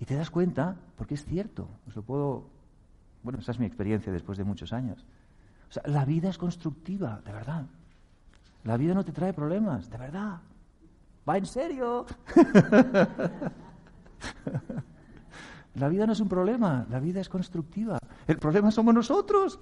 [0.00, 2.48] Y te das cuenta, porque es cierto, os lo puedo.
[3.22, 5.06] Bueno, esa es mi experiencia después de muchos años.
[5.68, 7.66] O sea, la vida es constructiva, de verdad.
[8.64, 10.40] La vida no te trae problemas, de verdad.
[11.28, 12.04] Va en serio.
[15.76, 18.00] la vida no es un problema, la vida es constructiva.
[18.26, 19.60] El problema somos nosotros,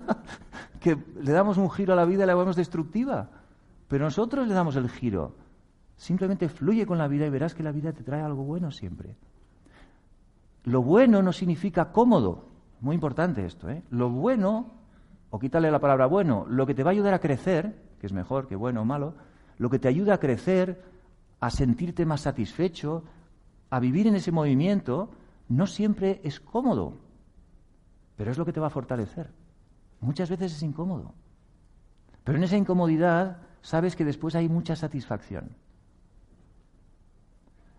[0.80, 3.28] que le damos un giro a la vida y la vemos destructiva.
[3.88, 5.34] Pero nosotros le damos el giro.
[5.96, 9.16] Simplemente fluye con la vida y verás que la vida te trae algo bueno siempre.
[10.64, 12.44] Lo bueno no significa cómodo.
[12.80, 13.82] Muy importante esto, ¿eh?
[13.90, 14.70] Lo bueno,
[15.30, 18.12] o quítale la palabra bueno, lo que te va a ayudar a crecer, que es
[18.12, 19.14] mejor que bueno o malo,
[19.56, 20.84] lo que te ayuda a crecer,
[21.40, 23.02] a sentirte más satisfecho,
[23.70, 25.10] a vivir en ese movimiento,
[25.48, 26.98] no siempre es cómodo,
[28.16, 29.32] pero es lo que te va a fortalecer.
[30.00, 31.14] Muchas veces es incómodo.
[32.22, 35.56] Pero en esa incomodidad sabes que después hay mucha satisfacción.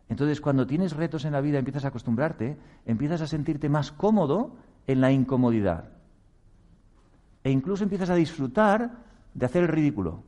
[0.10, 4.56] Entonces, cuando tienes retos en la vida, empiezas a acostumbrarte, empiezas a sentirte más cómodo
[4.88, 5.92] en la incomodidad.
[7.44, 8.92] E incluso empiezas a disfrutar
[9.34, 10.24] de hacer el ridículo.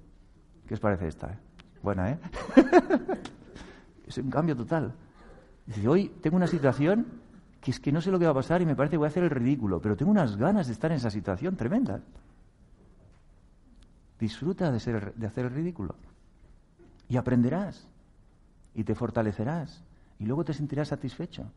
[0.68, 1.32] ¿Qué os parece esta?
[1.32, 1.40] Eh?
[1.82, 2.20] Buena, ¿eh?
[4.08, 4.94] es un cambio total.
[5.88, 7.08] Hoy tengo una situación
[7.60, 9.06] que es que no sé lo que va a pasar y me parece que voy
[9.06, 12.02] a hacer el ridículo, pero tengo unas ganas de estar en esa situación tremendas.
[14.21, 15.95] Disfruta de, ser, de hacer el ridículo.
[17.10, 17.88] Y aprenderás.
[18.75, 19.84] Y te fortalecerás.
[20.19, 21.51] Y luego te sentirás satisfecho.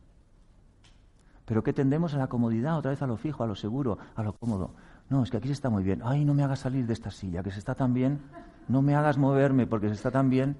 [1.45, 2.79] Pero ¿qué tendemos a la comodidad?
[2.79, 4.71] Otra vez a lo fijo, a lo seguro, a lo cómodo.
[5.11, 6.01] No, es que aquí se está muy bien.
[6.03, 8.19] Ay, no me hagas salir de esta silla, que se está tan bien.
[8.67, 10.57] No me hagas moverme porque se está tan bien.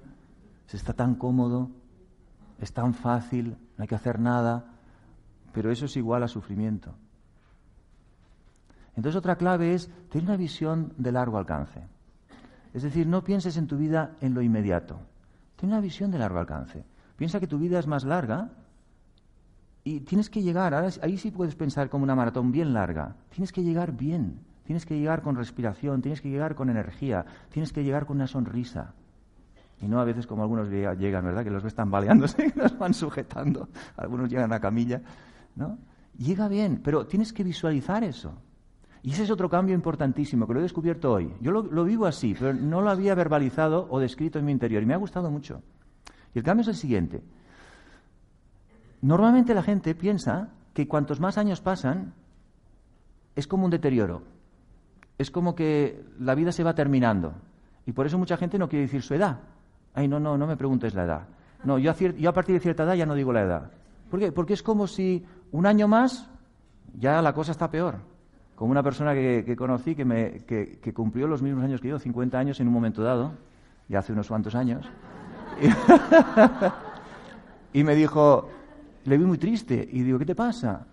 [0.68, 1.70] Se está tan cómodo.
[2.60, 3.56] Es tan fácil.
[3.76, 4.64] No hay que hacer nada.
[5.52, 6.94] Pero eso es igual a sufrimiento.
[8.94, 11.95] Entonces otra clave es tener una visión de largo alcance.
[12.76, 15.00] Es decir, no pienses en tu vida en lo inmediato.
[15.56, 16.84] Ten una visión de largo alcance.
[17.16, 18.50] Piensa que tu vida es más larga
[19.82, 23.16] y tienes que llegar, ahí sí puedes pensar como una maratón bien larga.
[23.30, 27.72] Tienes que llegar bien, tienes que llegar con respiración, tienes que llegar con energía, tienes
[27.72, 28.92] que llegar con una sonrisa.
[29.80, 31.44] Y no a veces como algunos llegan, ¿verdad?
[31.44, 33.70] Que los ves tambaleándose y los van sujetando.
[33.96, 35.00] Algunos llegan a camilla,
[35.54, 35.78] ¿no?
[36.18, 38.34] Llega bien, pero tienes que visualizar eso.
[39.06, 41.32] Y ese es otro cambio importantísimo que lo he descubierto hoy.
[41.40, 44.86] Yo lo, vivo así, pero no lo había verbalizado o descrito en mi interior y
[44.86, 45.62] me ha gustado mucho.
[46.34, 47.22] Y el cambio es el siguiente.
[49.02, 52.14] Normalmente la gente piensa que cuantos más años pasan,
[53.36, 54.24] es como un deterioro.
[55.18, 57.32] Es como que la vida se va terminando.
[57.86, 59.38] Y por eso mucha gente no quiere decir su edad.
[59.94, 61.28] Ay, no, no, no me preguntes la edad.
[61.62, 63.70] No, yo a, yo a partir de cierta edad ya no digo la edad.
[64.10, 64.32] ¿Por qué?
[64.32, 66.28] Porque es como si un año más
[66.98, 68.15] ya la cosa está peor
[68.56, 72.38] como una persona que, conocí que, me, que, cumplió los mismos años que yo, 50
[72.38, 73.32] años en un momento dado,
[73.86, 74.90] ya hace unos cuantos años,
[77.72, 78.48] y, me dijo,
[79.04, 80.86] le vi muy triste, y digo, ¿qué te pasa?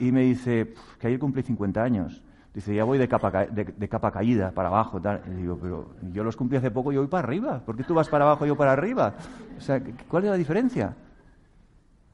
[0.00, 2.20] Y me dice, que ayer cumplí 50 años.
[2.52, 5.00] Dice, ya voy de capa, de, capa caída para abajo.
[5.26, 7.60] Y digo, pero yo los cumplí hace poco y voy para arriba.
[7.64, 9.14] ¿Por qué tú vas para abajo y yo para arriba?
[9.56, 10.94] O sea, ¿cuál es la diferencia?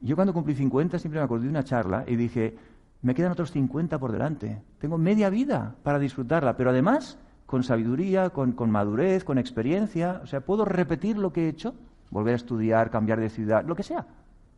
[0.00, 2.56] Yo cuando cumplí 50 siempre me acordé de una charla y dije,
[3.02, 4.62] me quedan otros 50 por delante.
[4.78, 10.20] Tengo media vida para disfrutarla, pero además con sabiduría, con, madurez, con experiencia.
[10.22, 11.74] O sea, puedo repetir lo que he hecho,
[12.10, 14.06] volver a estudiar, cambiar de ciudad, lo que sea.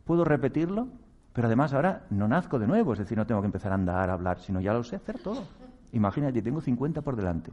[0.05, 0.89] Puedo repetirlo,
[1.31, 4.09] pero además ahora no nazco de nuevo, es decir, no tengo que empezar a andar,
[4.09, 5.43] a hablar, sino ya lo sé hacer todo.
[5.93, 7.51] Imagínate, tengo 50 por delante.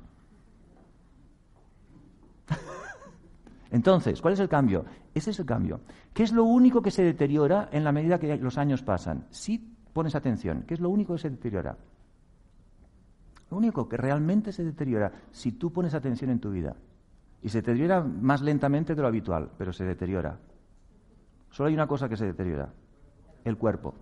[3.71, 4.85] Entonces, ¿cuál es el cambio?
[5.15, 5.81] Ese es el cambio.
[6.13, 9.27] ¿Qué es lo único que se deteriora en la medida que los años pasan?
[9.31, 11.77] Si pones atención, ¿qué es lo único que se deteriora?
[13.51, 16.77] Lo único que realmente se deteriora si tú pones atención en tu vida.
[17.43, 20.39] Y se deteriora más lentamente de lo habitual, pero se deteriora.
[21.51, 22.69] Solo hay una cosa que se deteriora,
[23.45, 23.95] el cuerpo.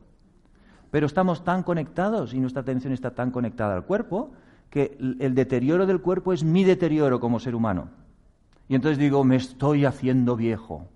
[0.91, 4.33] Pero estamos tan conectados y nuestra atención está tan conectada al cuerpo
[4.71, 7.89] que el deterioro del cuerpo es mi deterioro como ser humano.
[8.69, 10.89] Y entonces digo, me estoy haciendo viejo.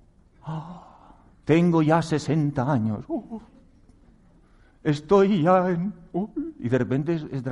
[0.43, 0.83] ¡Ah!
[1.45, 3.05] tengo ya 60 años.
[3.09, 3.41] Uh,
[4.85, 5.93] estoy ya en...
[6.59, 7.45] y de repente es,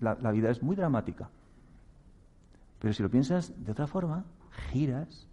[0.00, 1.28] la, la vida es muy dramática.
[2.78, 4.24] Pero si lo piensas de otra forma,
[4.70, 5.28] giras,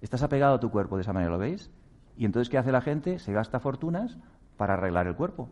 [0.00, 1.70] estás apegado a tu cuerpo de esa manera, ¿lo veis?
[2.16, 3.18] Y entonces, ¿qué hace la gente?
[3.18, 4.18] Se gasta fortunas
[4.56, 5.48] para arreglar el cuerpo,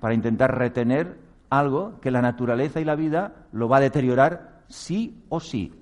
[0.00, 1.18] para intentar retener
[1.50, 5.72] algo que la naturaleza y la vida lo va a deteriorar sí o sí.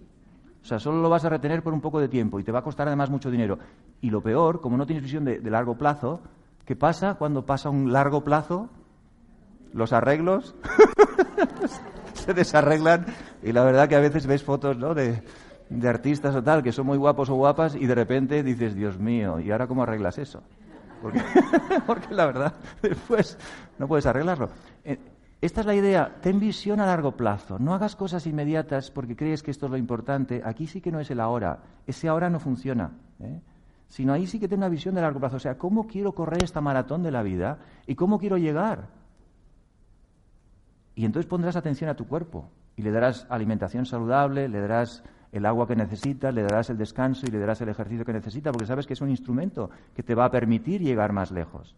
[0.62, 2.61] O sea, solo lo vas a retener por un poco de tiempo y te va
[2.61, 3.59] a costar además mucho dinero.
[4.00, 6.20] Y lo peor, como no tienes visión de, largo plazo,
[6.64, 8.68] ¿qué pasa cuando pasa un largo plazo?
[9.72, 10.55] Los arreglos
[12.14, 13.07] se desarreglan
[13.42, 14.94] y la verdad que a veces ves fotos ¿no?
[14.94, 15.22] de,
[15.70, 18.98] de artistas o tal que son muy guapos o guapas y de repente dices, Dios
[18.98, 20.42] mío, ¿y ahora cómo arreglas eso?
[21.01, 21.20] Porque,
[21.87, 23.38] porque la verdad, después
[23.79, 24.51] no puedes arreglarlo.
[24.85, 24.98] Eh,
[25.40, 29.42] esta es la idea, ten visión a largo plazo, no hagas cosas inmediatas porque crees
[29.42, 32.38] que esto es lo importante, aquí sí que no es el ahora, ese ahora no
[32.38, 33.40] funciona, ¿eh?
[33.92, 36.42] Sino ahí sí que ten una visión de largo plazo, o sea, ¿cómo quiero correr
[36.42, 38.88] esta maratón de la vida y cómo quiero llegar?
[40.94, 45.44] Y entonces pondrás atención a tu cuerpo y le darás alimentación saludable, le darás el
[45.44, 48.64] agua que necesita, le darás el descanso y le darás el ejercicio que necesita, porque
[48.64, 51.76] sabes que es un instrumento que te va a permitir llegar más lejos.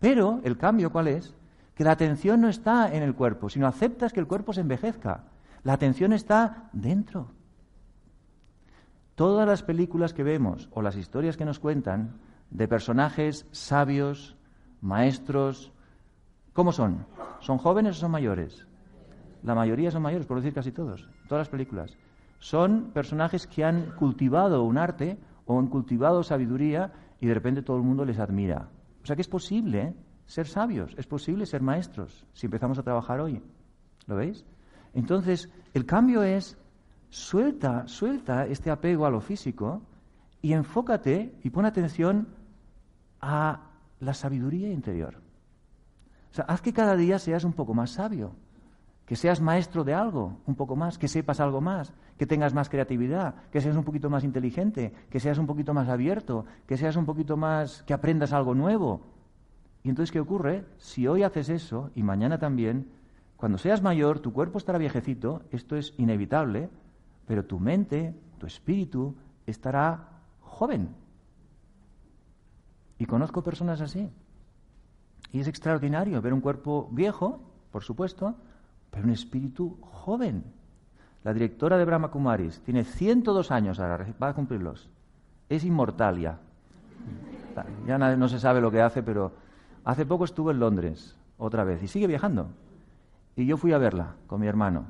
[0.00, 1.34] Pero el cambio, ¿cuál es?
[1.74, 5.24] Que la atención no está en el cuerpo, sino aceptas que el cuerpo se envejezca.
[5.62, 7.30] La atención está dentro.
[9.14, 14.36] Todas las películas que vemos o las historias que nos cuentan de personajes sabios,
[14.80, 15.72] maestros,
[16.52, 17.06] ¿cómo son?
[17.40, 18.66] ¿Son jóvenes o son mayores?
[19.42, 21.96] La mayoría son mayores, por decir casi todos, todas las películas
[22.44, 27.78] son personajes que han cultivado un arte o han cultivado sabiduría y de repente todo
[27.78, 28.68] el mundo les admira.
[29.02, 29.94] O sea que es posible
[30.26, 33.42] ser sabios, es posible ser maestros si empezamos a trabajar hoy.
[34.06, 34.44] ¿Lo veis?
[34.92, 36.58] Entonces, el cambio es
[37.14, 39.82] suelta, suelta este apego a lo físico
[40.42, 42.26] y enfócate y pon atención
[43.20, 43.60] a
[44.00, 45.14] la sabiduría interior.
[46.32, 48.34] O sea, haz que cada día seas un poco más sabio
[49.06, 52.70] que seas maestro de algo, un poco más, que sepas algo más, que tengas más
[52.70, 56.96] creatividad, que seas un poquito más inteligente, que seas un poquito más abierto, que seas
[56.96, 59.02] un poquito más, que aprendas algo nuevo.
[59.82, 60.64] Y entonces, ¿qué ocurre?
[60.78, 62.88] Si hoy haces eso y mañana también,
[63.36, 66.70] cuando seas mayor, tu cuerpo estará viejecito, esto es inevitable,
[67.26, 69.14] pero tu mente, tu espíritu,
[69.46, 70.08] estará
[70.40, 70.88] joven.
[72.98, 74.08] Y conozco personas así.
[75.32, 77.40] Y es extraordinario ver un cuerpo viejo,
[77.72, 78.34] por supuesto,
[78.90, 80.44] pero un espíritu joven.
[81.24, 84.88] La directora de Brahma Kumaris tiene 102 años ahora, va a cumplirlos.
[85.48, 86.38] Es inmortal ya.
[87.86, 89.32] Ya no se sabe lo que hace, pero
[89.84, 92.48] hace poco estuvo en Londres, otra vez, y sigue viajando.
[93.36, 94.86] Y yo fui a verla con mi hermano.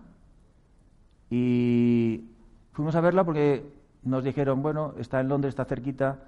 [1.37, 2.31] Y
[2.71, 3.69] fuimos a verla porque
[4.05, 6.21] nos dijeron, bueno, está en Londres, está cerquita,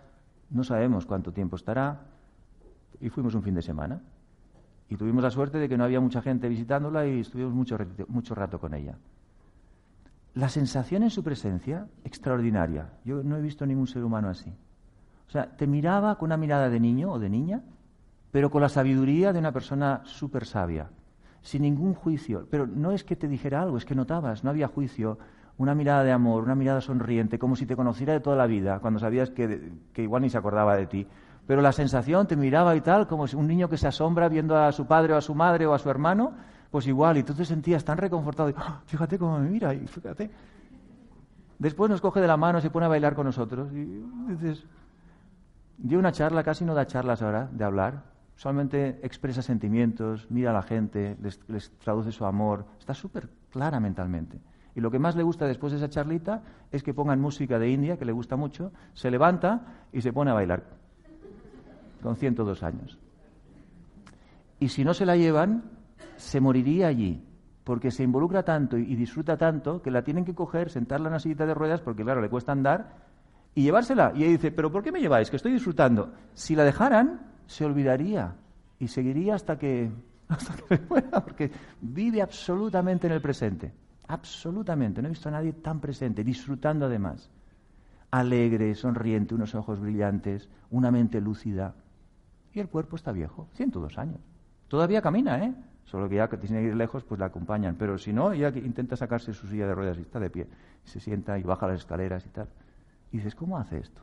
[0.51, 2.01] no sabemos cuánto tiempo estará.
[3.01, 4.01] Y fuimos un fin de semana.
[4.89, 8.35] Y tuvimos la suerte de que no había mucha gente visitándola y estuvimos mucho, mucho
[8.35, 8.97] rato con ella.
[10.35, 12.91] La sensación en su presencia, extraordinaria.
[13.05, 14.53] Yo no he visto ningún ser humano así.
[15.29, 17.63] O sea, te miraba con una mirada de niño o de niña,
[18.33, 20.91] pero con la sabiduría de una persona súper sabia,
[21.47, 22.47] sin ningún juicio.
[22.51, 25.19] Pero no es que te dijera algo, es que notabas, no había juicio,
[25.59, 28.81] una mirada de amor, una mirada sonriente, como si te conociera de toda la vida,
[28.81, 31.07] cuando sabías que, que igual ni se acordaba de ti
[31.47, 34.73] pero la sensación te miraba y tal, como un niño que se asombra viendo a
[34.73, 36.33] su padre o a su madre o a su hermano,
[36.71, 38.81] pues igual, y tú te sentías tan reconfortado, ¡Ah!
[38.87, 40.31] fíjate cómo me mira, y fíjate.
[41.59, 44.67] Después nos coge de la mano, se pone a bailar con nosotros, y dices,
[45.79, 48.03] dio una charla, casi no da charlas ahora de hablar,
[48.37, 54.39] solamente expresa sentimientos, mira a la gente, les, traduce su amor, está súper clara mentalmente.
[54.75, 57.71] Y lo que más le gusta después de esa charlita es que pongan música de
[57.71, 60.65] India, que le gusta mucho, se levanta y se pone a bailar
[62.03, 62.99] con 102 años.
[64.61, 65.65] Y si no se la llevan,
[66.17, 67.25] se moriría allí,
[67.65, 71.21] porque se involucra tanto y disfruta tanto que la tienen que coger, sentarla en una
[71.21, 73.07] sillita de ruedas, porque claro, le cuesta andar,
[73.55, 74.13] y llevársela.
[74.15, 75.31] Y ella dice, pero ¿por qué me lleváis?
[75.31, 76.13] Que estoy disfrutando.
[76.35, 78.35] Si la dejaran, se olvidaría
[78.79, 79.91] y seguiría hasta que,
[80.29, 83.73] hasta que muera, porque vive absolutamente en el presente.
[84.09, 85.03] Absolutamente.
[85.03, 87.31] No he visto a nadie tan presente, disfrutando además.
[88.11, 91.75] Alegre, sonriente, unos ojos brillantes, una mente lúcida
[92.57, 94.21] y el cuerpo está viejo, 102 años.
[94.69, 95.55] Todavía camina, ¿eh?
[95.85, 97.77] Solo que ya que tiene que ir lejos, pues la acompañan.
[97.77, 100.49] Pero si no, ella intenta sacarse su silla de ruedas y está de pie.
[100.87, 102.49] Y se sienta y baja las escaleras y tal.
[103.13, 104.01] Y dices, ¿cómo hace esto?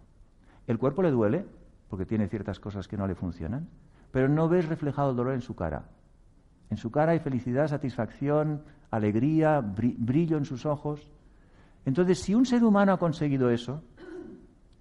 [0.67, 1.47] El cuerpo le duele,
[1.93, 3.69] porque tiene ciertas cosas que no le funcionan,
[4.09, 5.85] pero no ves reflejado el dolor en su cara.
[6.71, 11.11] En su cara hay felicidad, satisfacción, alegría, brillo en sus ojos.
[11.85, 13.83] Entonces, si un ser humano ha conseguido eso,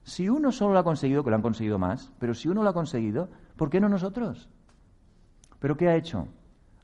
[0.05, 2.71] si uno solo lo ha conseguido, que lo han conseguido más, pero si uno lo
[2.71, 4.49] ha conseguido, ¿Por qué no nosotros?
[5.61, 6.29] ¿Pero qué ha hecho?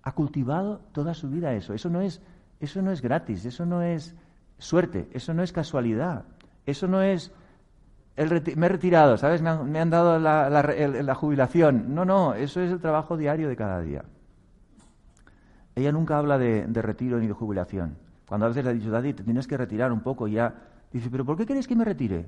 [0.03, 1.74] Ha cultivado toda su vida eso.
[1.74, 2.22] Eso no es,
[2.61, 4.14] eso no es gratis, eso no es
[4.59, 6.24] suerte, eso no es casualidad,
[6.66, 7.33] eso no es
[8.57, 9.43] me he retirado, ¿sabes?
[9.43, 11.95] Me han, dado la, jubilación.
[11.95, 14.05] No, no, eso es el trabajo diario de cada día.
[15.75, 17.97] Ella nunca habla de, retiro ni de jubilación.
[18.27, 20.55] Cuando a veces le ha dicho, Daddy, te tienes que retirar un poco, ya
[20.93, 22.27] Dice, pero ¿por qué queréis que me retire?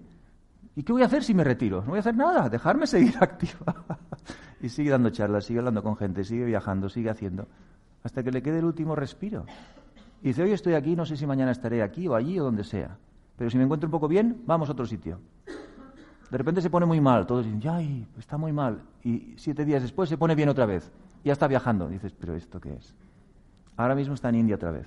[0.77, 1.81] ¿Y qué voy a hacer si me retiro?
[1.81, 3.75] No voy a hacer nada, dejarme seguir activa.
[4.61, 7.49] y sigue dando charlas, sigue hablando con gente, sigue viajando, sigue haciendo,
[8.03, 9.47] hasta que le quede el último respiro.
[10.23, 12.65] Y dice, hoy estoy aquí, no sé si mañana estaré aquí o allí o donde
[12.65, 12.99] sea.
[13.37, 15.19] Pero si me encuentro un poco bien, vamos a otro sitio.
[16.31, 18.83] De repente se pone muy mal, todos dicen, ay, está muy mal.
[19.03, 20.93] Y siete días después se pone bien otra vez.
[21.25, 21.89] Ya está viajando.
[21.89, 22.95] dices, pero ¿esto qué es?
[23.77, 24.87] Ahora mismo está en India otra vez.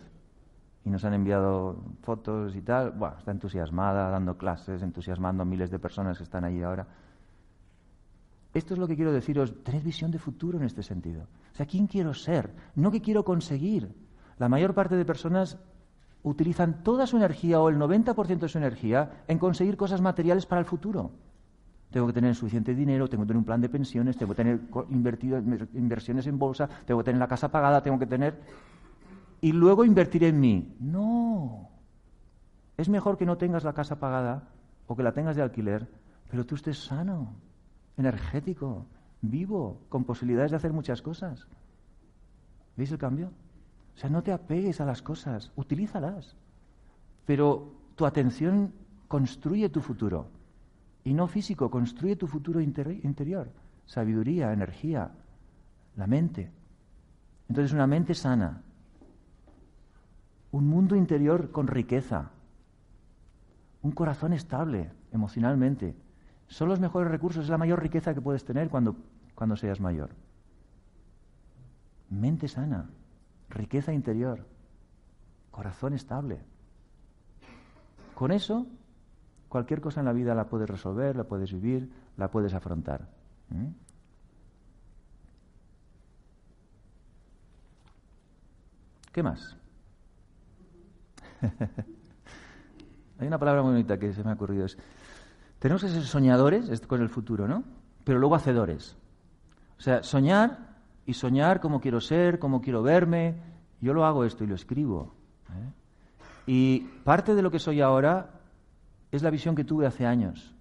[0.85, 2.91] Y nos han enviado fotos y tal.
[2.91, 6.87] Bueno, está entusiasmada, dando clases, entusiasmando a miles de personas que están allí ahora.
[8.53, 9.63] Esto es lo que quiero deciros.
[9.63, 11.23] Tened visión de futuro en este sentido.
[11.51, 12.51] O sea, ¿quién quiero ser?
[12.75, 13.93] No qué quiero conseguir.
[14.37, 15.57] La mayor parte de personas
[16.21, 20.61] utilizan toda su energía o el 90% de su energía en conseguir cosas materiales para
[20.61, 21.11] el futuro
[21.93, 24.59] tengo que tener suficiente dinero, tengo que tener un plan de pensiones, tengo que tener
[24.89, 28.41] invertido, inversiones en bolsa, tengo que tener la casa pagada, tengo que tener...
[29.41, 30.75] Y luego invertir en mí.
[30.79, 31.69] No.
[32.77, 34.49] Es mejor que no tengas la casa pagada
[34.87, 35.87] o que la tengas de alquiler,
[36.31, 37.35] pero tú estés sano,
[37.95, 38.87] energético,
[39.21, 41.45] vivo, con posibilidades de hacer muchas cosas.
[42.75, 43.27] ¿Veis el cambio?
[43.95, 46.35] O sea, no te apegues a las cosas, utilízalas.
[47.27, 48.73] Pero tu atención
[49.07, 50.29] construye tu futuro
[51.03, 51.69] y no físico.
[51.69, 53.49] Construye tu futuro interior.
[53.85, 55.11] Sabiduría, energía,
[55.95, 56.51] la mente.
[57.49, 58.61] Entonces una mente sana.
[60.51, 62.31] Un mundo interior con riqueza.
[63.81, 65.95] Un corazón estable emocionalmente.
[66.47, 68.95] Son los mejores recursos, es la mayor riqueza que puedes tener cuando,
[69.35, 70.11] cuando seas mayor.
[72.09, 72.89] Mente sana,
[73.49, 74.45] riqueza interior,
[75.51, 76.39] corazón estable.
[78.13, 78.67] Con eso
[79.53, 81.87] Cualquier cosa en la vida la puedes resolver, la puedes vivir,
[82.17, 83.07] la puedes afrontar.
[89.11, 89.55] ¿Qué más?
[93.19, 94.65] Hay una palabra muy bonita que se me ha ocurrido.
[95.59, 97.63] Tenemos que ser soñadores con el futuro, ¿no?
[98.03, 98.97] Pero luego hacedores.
[99.77, 103.35] O sea, soñar y soñar como quiero ser, como quiero verme.
[103.81, 105.13] Yo lo hago esto y lo escribo.
[105.51, 105.71] ¿eh?
[106.47, 108.39] Y parte de lo que soy ahora
[109.15, 110.55] es la visión que tuve hace años.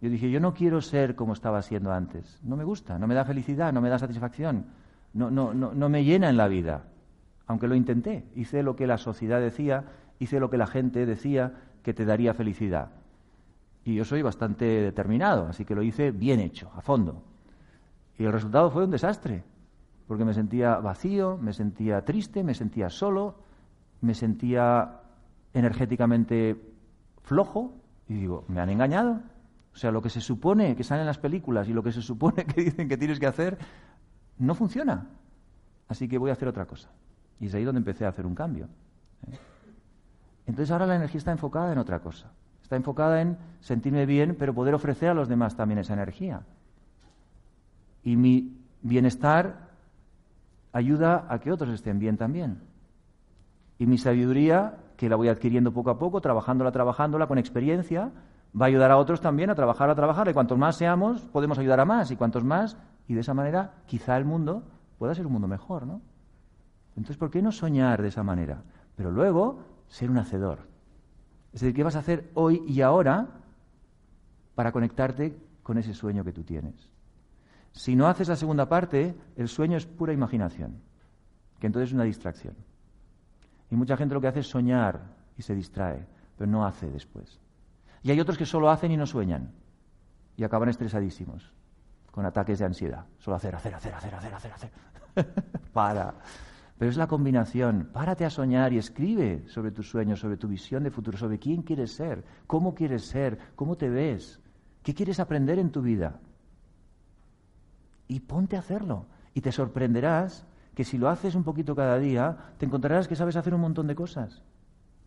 [0.00, 2.38] Yo dije, yo no quiero ser como estaba siendo antes.
[2.44, 4.66] No me gusta, no me da felicidad, no me da satisfacción,
[5.12, 6.84] no, no, no, no me llena en la vida.
[7.48, 9.86] Aunque lo intenté, hice lo que la sociedad decía,
[10.20, 11.52] hice lo que la gente decía
[11.82, 12.90] que te daría felicidad.
[13.84, 17.24] Y yo soy bastante determinado, así que lo hice bien hecho, a fondo.
[18.18, 19.42] Y el resultado fue un desastre,
[20.06, 23.36] porque me sentía vacío, me sentía triste, me sentía solo,
[24.00, 25.00] me sentía
[25.54, 26.77] energéticamente
[27.28, 27.74] flojo
[28.08, 29.20] y digo, ¿me han engañado?
[29.74, 32.02] O sea, lo que se supone que sale en las películas y lo que se
[32.02, 33.58] supone que dicen que tienes que hacer
[34.38, 35.06] no funciona.
[35.88, 36.88] Así que voy a hacer otra cosa.
[37.38, 38.68] Y es ahí donde empecé a hacer un cambio.
[39.30, 39.38] ¿eh?
[40.46, 42.32] Entonces ahora la energía está enfocada en otra cosa.
[42.62, 46.42] Está enfocada en sentirme bien, pero poder ofrecer a los demás también esa energía.
[48.02, 49.68] Y mi bienestar
[50.72, 52.60] ayuda a que otros estén bien también.
[53.78, 58.10] Y mi sabiduría que la voy adquiriendo poco a poco, trabajándola, trabajándola con experiencia,
[58.60, 60.28] va a ayudar a otros también a trabajar, a trabajar.
[60.28, 62.10] Y cuantos más seamos, podemos ayudar a más.
[62.10, 62.76] Y cuantos más,
[63.06, 64.64] y de esa manera, quizá el mundo
[64.98, 66.02] pueda ser un mundo mejor, ¿no?
[66.96, 68.64] Entonces, ¿por qué no soñar de esa manera?
[68.96, 70.66] Pero luego, ser un hacedor.
[71.52, 73.28] Es decir, ¿qué vas a hacer hoy y ahora
[74.56, 76.90] para conectarte con ese sueño que tú tienes?
[77.70, 80.80] Si no haces la segunda parte, el sueño es pura imaginación,
[81.60, 82.56] que entonces es una distracción.
[83.70, 85.00] Y mucha gente lo que hace es soñar
[85.36, 86.06] y se distrae,
[86.36, 87.38] pero no hace después.
[88.02, 89.52] Y hay otros que solo hacen y no sueñan.
[90.36, 91.52] Y acaban estresadísimos,
[92.10, 93.04] con ataques de ansiedad.
[93.18, 94.70] Solo hacer, hacer, hacer, hacer, hacer, hacer, hacer.
[95.72, 96.14] Para.
[96.78, 97.90] Pero es la combinación.
[97.92, 101.62] Párate a soñar y escribe sobre tus sueños, sobre tu visión de futuro, sobre quién
[101.62, 104.40] quieres ser, cómo quieres ser, cómo te ves,
[104.82, 106.20] qué quieres aprender en tu vida.
[108.06, 109.06] Y ponte a hacerlo.
[109.34, 110.46] Y te sorprenderás
[110.78, 113.88] que si lo haces un poquito cada día, te encontrarás que sabes hacer un montón
[113.88, 114.44] de cosas.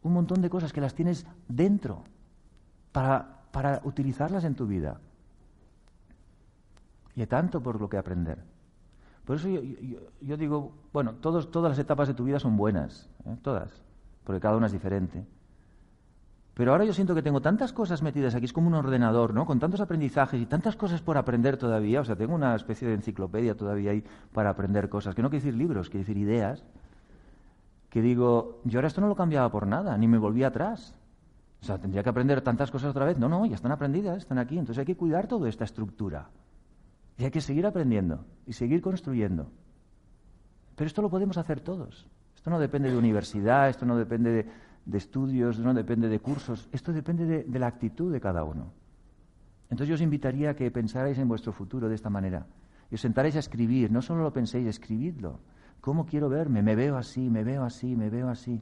[0.03, 2.03] Un montón de cosas que las tienes dentro
[2.91, 4.99] para, para utilizarlas en tu vida.
[7.15, 8.43] Y hay tanto por lo que aprender.
[9.23, 13.37] Por eso yo, digo, bueno, todas las etapas de tu vida son buenas, ¿eh?
[13.41, 13.71] todas,
[14.25, 15.25] porque cada una es diferente.
[16.61, 19.47] Pero ahora yo siento que tengo tantas cosas metidas aquí, es como un ordenador, ¿no?
[19.47, 22.01] Con tantos aprendizajes y tantas cosas por aprender todavía.
[22.01, 25.43] O sea, tengo una especie de enciclopedia todavía ahí para aprender cosas, que no quiere
[25.43, 26.63] decir libros, quiere decir ideas.
[27.89, 30.93] Que digo, yo ahora esto no lo cambiaba por nada, ni me volvía atrás.
[31.63, 33.17] O sea, tendría que aprender tantas cosas otra vez.
[33.17, 34.59] No, no, ya están aprendidas, están aquí.
[34.59, 36.29] Entonces hay que cuidar toda esta estructura.
[37.17, 39.47] Y hay que seguir aprendiendo y seguir construyendo.
[40.75, 42.05] Pero esto lo podemos hacer todos.
[42.35, 46.91] Esto no depende de universidad, esto no depende de estudios, no depende de cursos, esto
[46.91, 48.73] depende de, de la actitud de cada uno.
[49.69, 52.45] Entonces yo os invitaría a que pensarais en vuestro futuro de esta manera.
[52.89, 55.39] Y os sentaréis a escribir, no solo lo penséis, escribidlo.
[55.79, 56.61] ¿Cómo quiero verme?
[56.61, 58.61] Me veo así, me veo así, me veo así.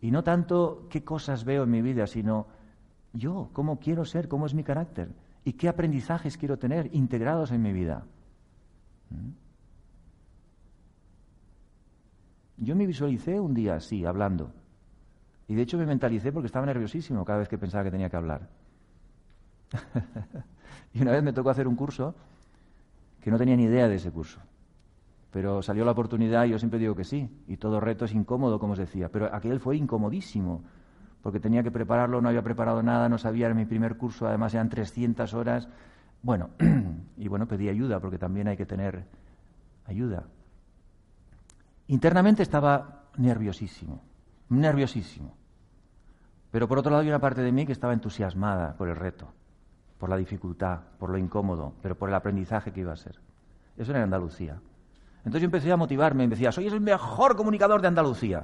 [0.00, 2.46] Y no tanto qué cosas veo en mi vida, sino
[3.12, 7.62] yo, cómo quiero ser, cómo es mi carácter y qué aprendizajes quiero tener integrados en
[7.62, 8.04] mi vida.
[9.10, 9.30] ¿Mm?
[12.60, 14.52] Yo me visualicé un día así, hablando.
[15.48, 18.16] Y de hecho me mentalicé porque estaba nerviosísimo cada vez que pensaba que tenía que
[18.16, 18.48] hablar.
[20.92, 22.14] y una vez me tocó hacer un curso
[23.22, 24.40] que no tenía ni idea de ese curso.
[25.32, 27.30] Pero salió la oportunidad y yo siempre digo que sí.
[27.48, 29.08] Y todo reto es incómodo, como os decía.
[29.08, 30.62] Pero aquel fue incomodísimo,
[31.22, 34.52] porque tenía que prepararlo, no había preparado nada, no sabía, era mi primer curso, además
[34.52, 35.68] eran 300 horas.
[36.22, 36.50] Bueno,
[37.16, 39.04] y bueno, pedí ayuda, porque también hay que tener
[39.86, 40.24] ayuda.
[41.90, 44.00] Internamente estaba nerviosísimo,
[44.48, 45.34] nerviosísimo.
[46.50, 49.32] Pero por otro lado había una parte de mí que estaba entusiasmada por el reto
[50.00, 53.16] por la dificultad, por lo incómodo, pero por el aprendizaje que iba a ser.
[53.76, 54.58] Eso era en Andalucía.
[55.18, 58.42] Entonces yo empecé a motivarme, me decía, soy el mejor comunicador de Andalucía.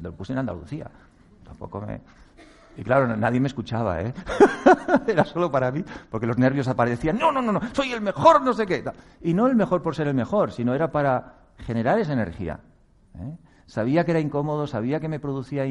[0.00, 0.90] Lo puse en Andalucía.
[1.44, 2.00] Tampoco me...
[2.78, 4.14] Y claro, nadie me escuchaba, ¿eh?
[5.06, 8.40] era solo para mí, porque los nervios aparecían, no, no, no, no, soy el mejor,
[8.42, 8.82] no sé qué.
[9.20, 12.58] Y no el mejor por ser el mejor, sino era para generar esa energía.
[13.18, 13.36] ¿Eh?
[13.66, 15.64] Sabía que era incómodo, sabía que me producía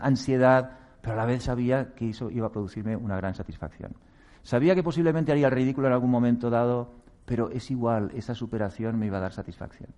[0.00, 3.94] ansiedad, pero a la vez sabía que eso iba a producirme una gran satisfacción.
[4.42, 6.94] Sabía que posiblemente haría el ridículo en algún momento dado,
[7.26, 9.90] pero es igual, esa superación me iba a dar satisfacción.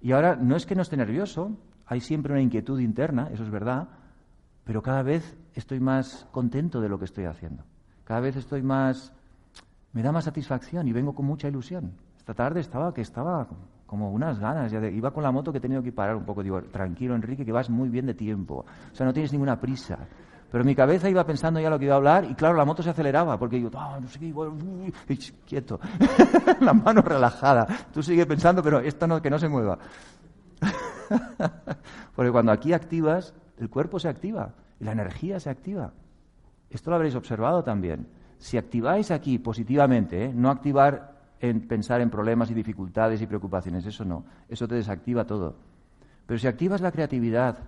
[0.00, 1.56] Y ahora no es que no esté nervioso,
[1.86, 3.88] hay siempre una inquietud interna, eso es verdad,
[4.64, 7.64] pero cada vez estoy más contento de lo que estoy haciendo.
[8.04, 9.12] Cada vez estoy más
[9.92, 11.92] me da más satisfacción y vengo con mucha ilusión.
[12.18, 13.48] Esta tarde estaba que estaba
[13.88, 16.42] como unas ganas, ya iba con la moto que he tenido que parar un poco,
[16.42, 19.98] digo, tranquilo Enrique, que vas muy bien de tiempo, o sea, no tienes ninguna prisa.
[20.52, 22.82] Pero mi cabeza iba pensando ya lo que iba a hablar y claro, la moto
[22.82, 24.34] se aceleraba porque yo, ah, no sé qué,
[25.46, 25.80] quieto,
[26.60, 27.66] la mano relajada.
[27.92, 29.78] Tú sigues pensando, pero esto no, que no se mueva.
[32.14, 35.92] porque cuando aquí activas, el cuerpo se activa y la energía se activa.
[36.68, 38.06] Esto lo habréis observado también.
[38.36, 40.32] Si activáis aquí positivamente, ¿eh?
[40.34, 45.26] no activar en pensar en problemas y dificultades y preocupaciones, eso no, eso te desactiva
[45.26, 45.56] todo.
[46.26, 47.58] Pero si activas la creatividad,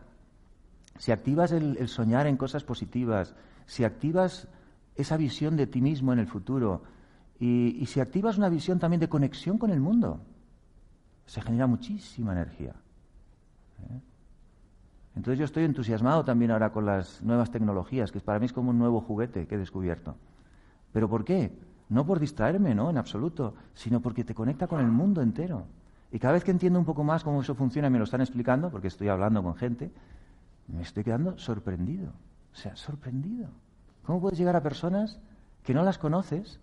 [0.98, 3.34] si activas el, soñar en cosas positivas,
[3.66, 4.48] si activas
[4.96, 6.82] esa visión de ti mismo en el futuro
[7.38, 10.20] y, si activas una visión también de conexión con el mundo,
[11.24, 12.74] se genera muchísima energía.
[13.88, 14.00] ¿eh?
[15.16, 18.70] Entonces yo estoy entusiasmado también ahora con las nuevas tecnologías, que para mí es como
[18.70, 20.16] un nuevo juguete que he descubierto.
[20.92, 21.50] ¿Pero por qué?
[21.90, 22.88] No por distraerme, ¿no?
[22.88, 25.64] En absoluto, sino porque te conecta con el mundo entero.
[26.12, 28.20] Y cada vez que entiendo un poco más cómo eso funciona, y me lo están
[28.20, 29.90] explicando, porque estoy hablando con gente,
[30.68, 32.12] me estoy quedando sorprendido.
[32.52, 33.48] O sea, sorprendido.
[34.04, 35.20] ¿Cómo puedes llegar a personas
[35.62, 36.58] que no las conoces,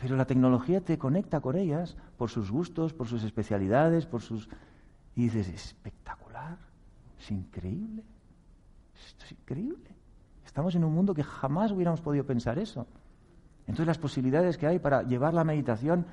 [0.00, 4.48] pero la tecnología te conecta con ellas por sus gustos, por sus especialidades, por sus...
[5.14, 6.56] Y dices, espectacular,
[7.18, 8.02] es increíble,
[9.06, 9.90] esto es increíble.
[10.44, 12.86] Estamos en un mundo que jamás hubiéramos podido pensar eso.
[13.70, 16.04] Entonces las posibilidades que hay para llevar la meditación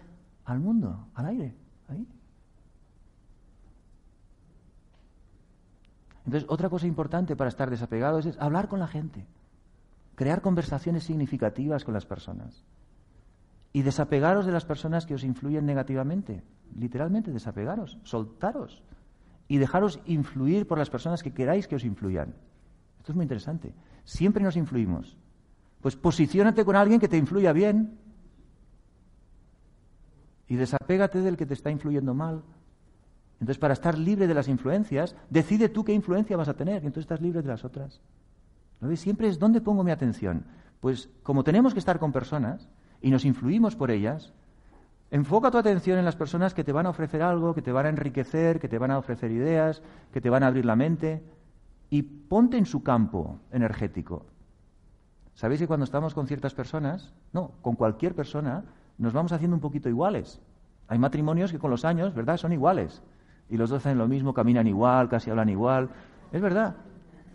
[0.45, 1.55] al mundo, al aire,
[1.87, 2.07] ahí.
[6.23, 9.25] Entonces, otra cosa importante para estar desapegados es hablar con la gente,
[10.13, 12.63] crear conversaciones significativas con las personas
[13.73, 16.43] y desapegaros de las personas que os influyen negativamente,
[16.75, 18.83] literalmente desapegaros, soltaros
[19.47, 22.35] y dejaros influir por las personas que queráis que os influyan.
[22.99, 23.73] Esto es muy interesante.
[24.03, 25.17] Siempre nos influimos.
[25.81, 27.97] Pues posiciónate con alguien que te influya bien
[30.47, 32.43] y desapégate del que te está influyendo mal
[33.39, 36.87] entonces, para estar libre de las influencias, decide tú qué influencia vas a tener, y
[36.87, 38.01] entonces estás libre de las otras.
[38.81, 38.99] ¿Lo ves?
[38.99, 40.45] Siempre es dónde pongo mi atención.
[40.79, 42.67] Pues como tenemos que estar con personas
[43.01, 44.33] y nos influimos por ellas,
[45.11, 47.85] enfoca tu atención en las personas que te van a ofrecer algo, que te van
[47.85, 51.23] a enriquecer, que te van a ofrecer ideas, que te van a abrir la mente,
[51.89, 54.25] y ponte en su campo energético.
[55.37, 58.63] ¿Sabéis que cuando estamos con ciertas personas, no, con cualquier persona,
[58.97, 60.41] nos vamos haciendo un poquito iguales?
[60.87, 63.03] Hay matrimonios que con los años, ¿verdad?, son iguales
[63.47, 65.89] y los dos hacen lo mismo, caminan igual, casi hablan igual.
[66.31, 66.77] Es verdad.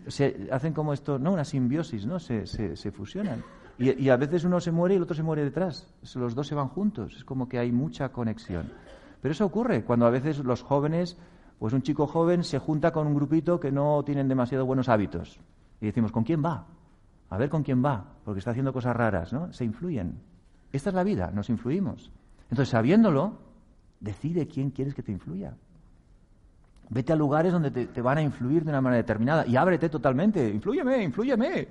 [0.07, 2.19] Se hacen como esto, no, una simbiosis, ¿no?
[2.19, 3.41] Se, se, fusionan.
[3.77, 5.87] Y, a veces uno se muere y el otro se muere detrás.
[6.13, 7.15] Los dos se van juntos.
[7.15, 8.69] Es como que hay mucha conexión.
[9.21, 11.15] Pero eso ocurre cuando a veces los jóvenes,
[11.57, 15.39] pues un chico joven se junta con un grupito que no tienen demasiado buenos hábitos.
[15.79, 16.65] Y decimos, ¿con quién va?
[17.33, 19.51] A ver con quién va, porque está haciendo cosas raras, ¿no?
[19.53, 20.19] Se influyen.
[20.71, 22.11] Esta es la vida, nos influimos.
[22.51, 23.39] Entonces, sabiéndolo,
[23.99, 25.55] decide quién quieres que te influya.
[26.89, 30.47] Vete a lugares donde te, van a influir de una manera determinada y ábrete totalmente.
[30.47, 31.63] Inflúyeme, inflúyeme.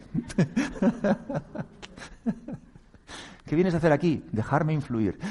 [3.47, 4.25] ¿Qué vienes a hacer aquí?
[4.33, 5.17] Dejarme influir.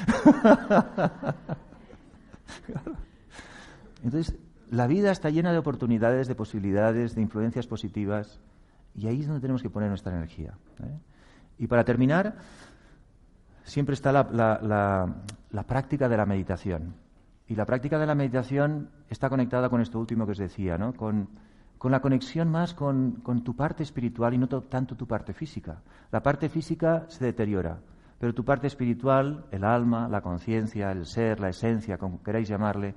[4.02, 4.34] Entonces,
[4.70, 8.40] la vida está llena de oportunidades, de posibilidades, de influencias positivas,
[8.94, 10.54] y ahí es donde tenemos que poner nuestra energía.
[10.82, 10.98] ¿eh?
[11.58, 12.34] Y para terminar,
[13.64, 16.94] siempre está la, práctica de la meditación.
[17.48, 20.94] Y la práctica de la meditación está conectada con esto último que os decía, ¿no?
[20.94, 21.28] con,
[21.84, 25.82] la conexión más con, con, tu parte espiritual y no tanto tu parte física.
[26.10, 27.80] La parte física se deteriora,
[28.18, 32.94] pero tu parte espiritual, el alma, la conciencia, el ser, la esencia, como queráis llamarle,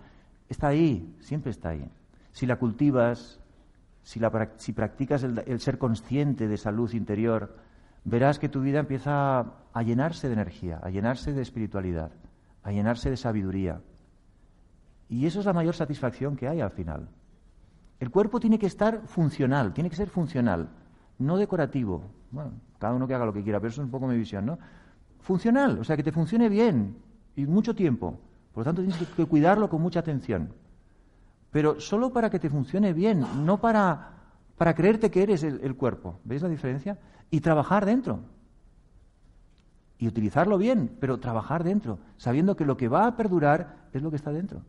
[0.47, 1.89] está ahí, siempre está ahí.
[2.31, 3.39] Si la cultivas,
[4.05, 7.55] si, la, si practicas el, ser consciente de esa luz interior,
[8.03, 9.39] verás que tu vida empieza
[9.73, 12.11] a llenarse de energía, a llenarse de espiritualidad,
[12.61, 13.81] a llenarse de sabiduría.
[15.09, 17.09] Y eso es la mayor satisfacción que hay al final.
[17.99, 20.69] El cuerpo tiene que estar funcional, tiene que ser funcional,
[21.17, 22.03] no decorativo.
[22.29, 24.45] Bueno, cada uno que haga lo que quiera, pero eso es un poco mi visión,
[24.45, 24.59] ¿no?
[25.21, 26.95] Funcional, o sea, que te funcione bien
[27.35, 28.19] y mucho tiempo.
[28.53, 30.53] Por lo tanto, tienes que cuidarlo con mucha atención.
[31.55, 34.09] Pero solo para que te funcione bien, no para,
[34.57, 36.19] para creerte que eres el, cuerpo.
[36.25, 36.99] ¿Veis la diferencia?
[37.31, 38.19] Y trabajar dentro.
[39.97, 44.09] Y utilizarlo bien, pero trabajar dentro, sabiendo que lo que va a perdurar es lo
[44.09, 44.63] que está dentro.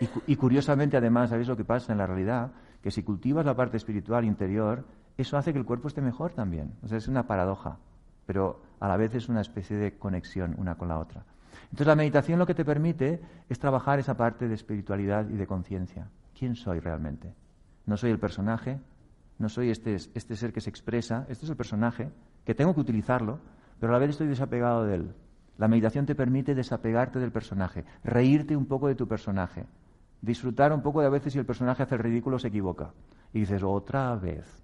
[0.00, 2.52] Y, y, curiosamente, además, ¿sabéis lo que pasa en la realidad?
[2.82, 4.86] Que si cultivas la parte espiritual interior,
[5.18, 6.72] eso hace que el cuerpo esté mejor también.
[6.82, 7.76] O sea, es una paradoja,
[8.24, 11.26] pero a la vez es una especie de conexión una con la otra.
[11.64, 15.46] Entonces la meditación lo que te permite es trabajar esa parte de espiritualidad y de
[15.46, 16.08] conciencia.
[16.38, 17.32] ¿Quién soy realmente?
[17.86, 18.78] No soy el personaje,
[19.38, 22.10] no soy este, este ser que se expresa, este es el personaje,
[22.44, 23.38] que tengo que utilizarlo,
[23.78, 25.14] pero a la vez estoy desapegado de él.
[25.58, 29.66] La meditación te permite desapegarte del personaje, reírte un poco de tu personaje,
[30.22, 32.92] disfrutar un poco de a veces si el personaje hace el ridículo se equivoca.
[33.32, 34.62] Y dices, otra vez.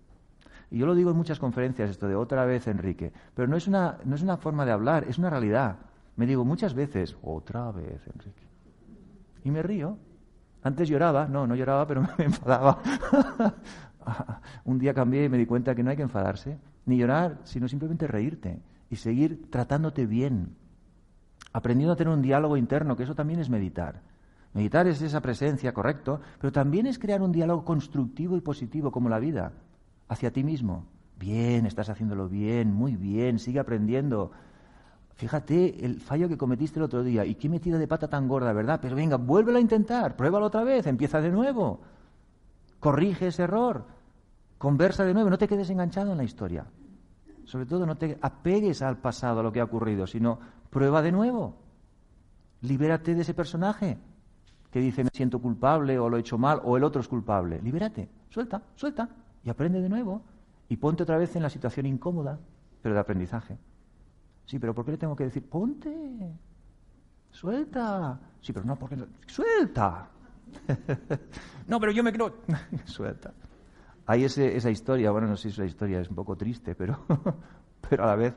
[0.70, 3.68] Y yo lo digo en muchas conferencias, esto de otra vez, Enrique, pero no es
[3.68, 5.76] una, no es una forma de hablar, es una realidad.
[6.16, 8.42] Me digo muchas veces, otra vez, Enrique.
[9.44, 9.98] Y me río.
[10.62, 12.80] Antes lloraba, no, no lloraba, pero me enfadaba.
[14.64, 17.68] Un día cambié y me di cuenta que no hay que enfadarse, ni llorar, sino
[17.68, 20.56] simplemente reírte y seguir tratándote bien,
[21.52, 24.02] aprendiendo a tener un diálogo interno, que eso también es meditar.
[24.54, 29.08] Meditar es esa presencia, correcto, pero también es crear un diálogo constructivo y positivo como
[29.08, 29.52] la vida,
[30.08, 30.86] hacia ti mismo.
[31.18, 34.30] Bien, estás haciéndolo bien, muy bien, sigue aprendiendo.
[35.16, 38.52] Fíjate el fallo que cometiste el otro día y qué metida de pata tan gorda,
[38.52, 38.78] ¿verdad?
[38.82, 41.80] Pero venga, vuélvelo a intentar, pruébalo otra vez, empieza de nuevo.
[42.80, 43.86] Corrige ese error,
[44.58, 46.66] conversa de nuevo, no te quedes enganchado en la historia.
[47.44, 50.38] Sobre todo no te apegues al pasado, a lo que ha ocurrido, sino
[50.68, 51.54] prueba de nuevo.
[52.60, 53.96] Libérate de ese personaje
[54.70, 57.58] que dice me siento culpable o lo he hecho mal o el otro es culpable.
[57.62, 59.08] Libérate, suelta, suelta
[59.42, 60.20] y aprende de nuevo
[60.68, 62.38] y ponte otra vez en la situación incómoda,
[62.82, 63.56] pero de aprendizaje.
[64.46, 65.92] Sí, pero ¿por qué le tengo que decir, ponte?
[67.30, 68.18] Suelta.
[68.40, 68.96] Sí, pero no, porque...
[69.26, 70.08] Suelta.
[71.66, 72.36] no, pero yo me creo...
[72.84, 73.34] Suelta.
[74.06, 76.76] Hay ese, esa historia, bueno, no sé si es una historia, es un poco triste,
[76.76, 77.04] pero,
[77.90, 78.34] pero a la vez,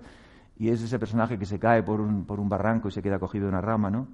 [0.57, 3.19] y es ese personaje que se cae por un, por un barranco y se queda
[3.19, 4.07] cogido de una rama, ¿no?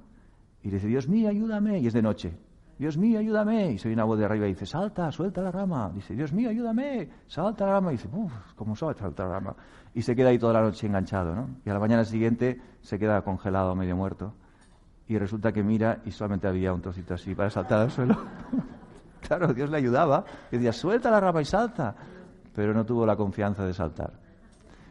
[0.63, 2.37] Y dice, Dios mío, ayúdame, y es de noche.
[2.77, 3.71] Dios mío, ayúdame.
[3.71, 5.91] Y se oye una voz de arriba y dice, salta, suelta la rama.
[5.93, 7.91] Dice, Dios mío, ayúdame, salta la rama.
[7.93, 9.55] Y dice, uff, ¿cómo salta la rama?
[9.93, 11.49] Y se queda ahí toda la noche enganchado, ¿no?
[11.65, 14.33] Y a la mañana siguiente se queda congelado, medio muerto.
[15.07, 18.17] Y resulta que mira y solamente había un trocito así para saltar al suelo.
[19.27, 20.25] claro, Dios le ayudaba.
[20.51, 21.95] Y decía, suelta la rama y salta.
[22.53, 24.25] Pero no tuvo la confianza de saltar.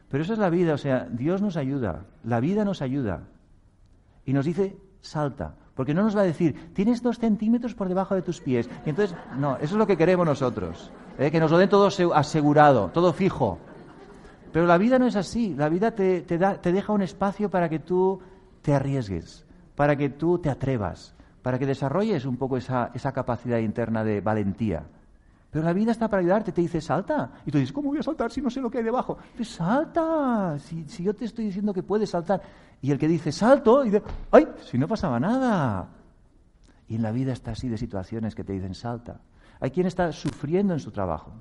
[0.08, 3.24] Pero eso es la vida, o sea, Dios nos ayuda, la vida nos ayuda.
[4.24, 5.56] Y nos dice, salta.
[5.74, 8.68] Porque no nos va a decir, tienes dos centímetros por debajo de tus pies.
[8.86, 10.90] Y entonces, no, eso es lo que queremos nosotros.
[11.18, 11.30] ¿eh?
[11.30, 13.58] Que nos lo den todo asegurado, todo fijo.
[14.52, 15.52] Pero la vida no es así.
[15.54, 18.20] La vida te, da, te deja un espacio para que tú
[18.62, 19.44] te arriesgues,
[19.74, 21.12] para que tú te atrevas,
[21.42, 24.84] para que desarrolles un poco esa, esa capacidad interna de valentía.
[25.50, 27.30] Pero la vida está para ayudarte, te dice salta.
[27.46, 29.18] Y tú dices, ¿cómo voy a saltar si no sé lo que hay debajo?
[29.36, 32.40] Pues salta, si, si yo te estoy diciendo que puedes saltar.
[32.84, 34.46] Y el que dice salto, y dice, ¡ay!
[34.60, 35.88] Si no pasaba nada.
[36.86, 39.22] Y en la vida está así de situaciones que te dicen salta.
[39.58, 41.32] Hay quien está sufriendo en su trabajo,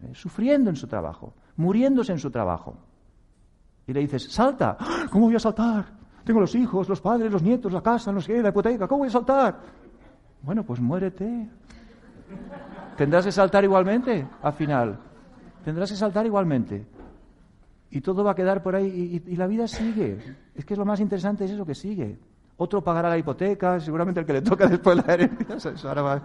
[0.00, 0.12] ¿eh?
[0.14, 2.78] sufriendo en su trabajo, muriéndose en su trabajo.
[3.86, 4.78] Y le dices, salta,
[5.12, 5.84] ¿cómo voy a saltar?
[6.24, 9.08] Tengo los hijos, los padres, los nietos, la casa, no sé la hipoteca, ¿cómo voy
[9.08, 9.60] a saltar?
[10.40, 11.46] Bueno, pues muérete.
[12.96, 14.98] Tendrás que saltar igualmente al final.
[15.62, 16.86] Tendrás que saltar igualmente.
[17.90, 20.18] Y todo va a quedar por ahí y, la vida sigue.
[20.54, 22.18] Es que es lo más interesante, es eso que sigue.
[22.56, 26.22] otro pagará la hipoteca, seguramente el que le toca después la herencia, ahora va,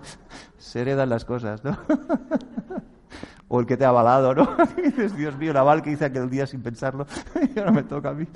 [0.58, 1.78] se heredan las cosas, ¿no?
[3.48, 4.48] o el que te ha avalado, ¿no?
[4.78, 7.06] Y dices, Dios mío, el aval que hice aquel día sin pensarlo,
[7.56, 8.28] y ahora me toca a mí.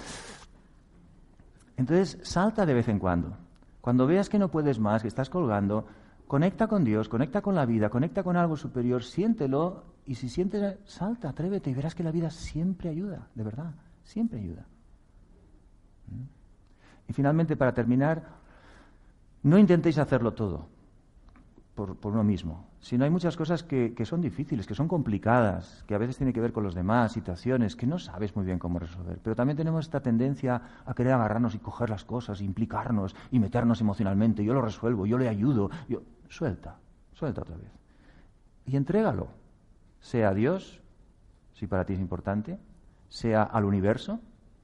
[1.78, 3.38] Entonces, salta de vez en cuando.
[3.82, 5.86] Cuando veas que no puedes más, que estás colgando,
[6.30, 10.78] conecta con Dios, conecta con la vida, conecta con algo superior, siéntelo, y si sientes,
[10.86, 13.74] salta, atrévete, y verás que la vida siempre ayuda, de verdad,
[14.04, 14.68] siempre ayuda.
[16.06, 17.10] ¿Mm?
[17.10, 18.22] Y finalmente, para terminar,
[19.42, 20.68] no intentéis hacerlo todo
[21.74, 25.98] por, uno mismo, sino hay muchas cosas que, son difíciles, que son complicadas, que a
[25.98, 29.18] veces tienen que ver con los demás, situaciones que no sabes muy bien cómo resolver.
[29.24, 33.82] Pero también tenemos esta tendencia a querer agarrarnos y coger las cosas, implicarnos y meternos
[33.82, 34.44] emocionalmente.
[34.44, 35.72] Yo lo resuelvo, yo le ayudo.
[35.88, 36.04] Yo...
[36.30, 36.78] Suelta,
[37.14, 37.72] suelta otra vez.
[38.66, 39.28] Y entrégalo,
[40.00, 40.82] sea a Dios,
[41.54, 42.58] si para ti es importante,
[43.10, 44.20] sea al universo,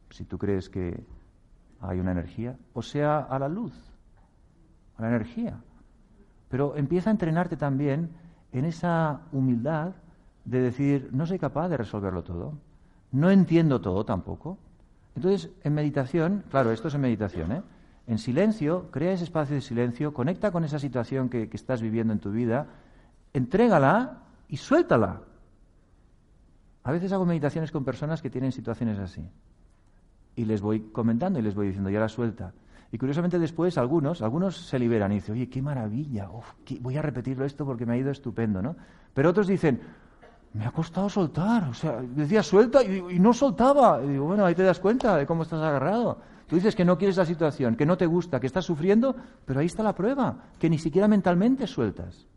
[0.09, 1.03] si tú crees que
[1.81, 3.73] hay una energía, o sea a la luz,
[4.97, 5.59] a la energía.
[6.49, 8.11] Pero empieza a entrenarte también
[8.51, 9.93] en esa humildad
[10.45, 12.53] de decir, no soy capaz de resolverlo todo,
[13.11, 14.57] no entiendo todo tampoco.
[15.15, 17.61] Entonces, en meditación, claro, esto es en meditación, ¿eh?
[18.07, 22.19] En silencio, crea ese espacio de silencio, conecta con esa situación que, estás viviendo en
[22.19, 22.67] tu vida,
[23.33, 25.21] entrégala y suéltala.
[26.83, 29.27] A veces hago meditaciones con personas que tienen situaciones así
[30.35, 32.53] y les voy comentando y les voy diciendo, ya la suelta.
[32.91, 36.29] Y curiosamente después algunos, algunos se liberan y dicen, oye, qué maravilla,
[36.81, 38.75] voy a repetirlo esto porque me ha ido estupendo, ¿no?
[39.13, 39.81] Pero otros dicen,
[40.53, 44.01] me ha costado soltar, o sea, decía suelta y, no soltaba.
[44.03, 46.19] Y digo, bueno, ahí te das cuenta de cómo estás agarrado.
[46.47, 49.15] Tú dices que no quieres la situación, que no te gusta, que estás sufriendo,
[49.45, 52.27] pero ahí está la prueba, que ni siquiera mentalmente sueltas.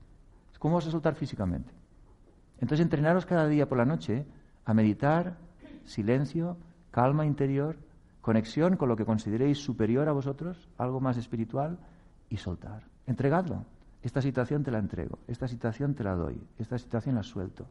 [0.59, 1.73] ¿Cómo vas a soltar físicamente?
[2.61, 4.27] Entonces entrenaros cada día por la noche
[4.65, 5.37] a meditar,
[5.85, 6.57] silencio,
[6.91, 7.77] calma interior,
[8.21, 11.79] conexión con lo que consideréis superior a vosotros, algo más espiritual,
[12.31, 12.83] y soltar.
[13.07, 13.65] Entregadlo.
[14.03, 17.67] Esta situación te la entrego, esta situación te la doy, esta situación la suelto.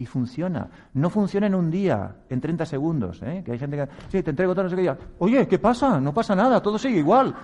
[0.00, 0.66] Y funciona.
[0.94, 3.22] No funciona en un día, en 30 segundos.
[3.22, 3.42] ¿eh?
[3.44, 3.86] Que hay gente que.
[4.08, 4.96] Sí, te entrego todo, no sé qué.
[5.18, 6.00] Oye, ¿qué pasa?
[6.00, 7.34] No pasa nada, todo sigue igual.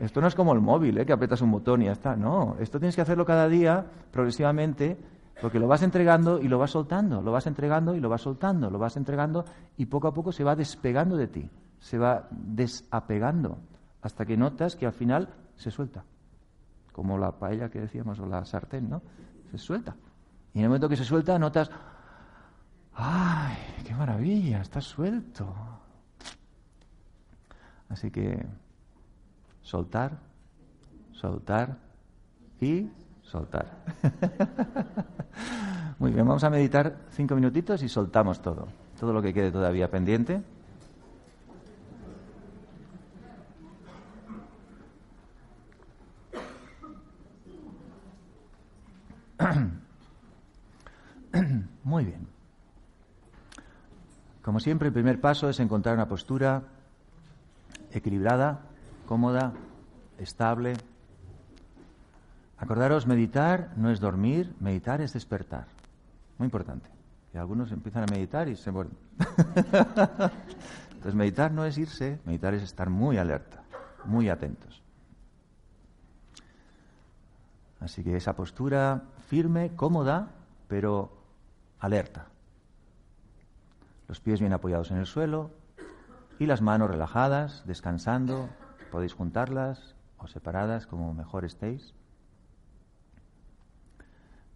[0.00, 1.06] esto no es como el móvil, ¿eh?
[1.06, 2.16] que aprietas un botón y ya está.
[2.16, 4.98] No, esto tienes que hacerlo cada día, progresivamente,
[5.40, 8.68] porque lo vas entregando y lo vas soltando, lo vas entregando y lo vas soltando,
[8.68, 9.44] lo vas entregando
[9.76, 13.58] y poco a poco se va despegando de ti, se va desapegando,
[14.02, 16.02] hasta que notas que al final se suelta.
[16.90, 19.02] Como la paella que decíamos o la sartén, ¿no?
[19.52, 19.94] Se suelta.
[20.54, 21.70] Y en el momento que se suelta notas,
[22.94, 24.60] ¡ay, qué maravilla!
[24.60, 25.54] Está suelto.
[27.88, 28.46] Así que
[29.62, 30.18] soltar,
[31.12, 31.78] soltar
[32.60, 32.88] y
[33.22, 33.84] soltar.
[35.98, 39.90] Muy bien, vamos a meditar cinco minutitos y soltamos todo, todo lo que quede todavía
[39.90, 40.42] pendiente.
[51.84, 52.26] Muy bien.
[54.42, 56.62] Como siempre, el primer paso es encontrar una postura
[57.92, 58.60] equilibrada,
[59.06, 59.52] cómoda,
[60.18, 60.74] estable,
[62.60, 65.66] Acordaros, meditar no es dormir, meditar es despertar.
[66.36, 66.90] Muy importante.
[67.32, 68.92] Y algunos empiezan a meditar y se mueren.
[70.90, 73.62] Entonces, meditar no es irse, meditar es estar muy alerta,
[74.04, 74.82] muy atentos.
[77.80, 80.28] Así que esa postura firme, cómoda,
[80.68, 81.19] pero
[81.80, 82.26] alerta.
[84.06, 85.50] Los pies bien apoyados en el suelo
[86.38, 88.48] y las manos relajadas, descansando.
[88.90, 91.94] Podéis juntarlas o separadas como mejor estéis.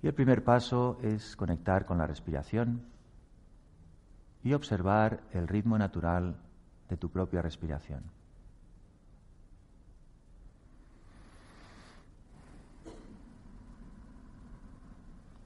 [0.03, 2.83] Y el primer paso es conectar con la respiración
[4.43, 6.37] y observar el ritmo natural
[6.91, 8.03] de tu propia respiración.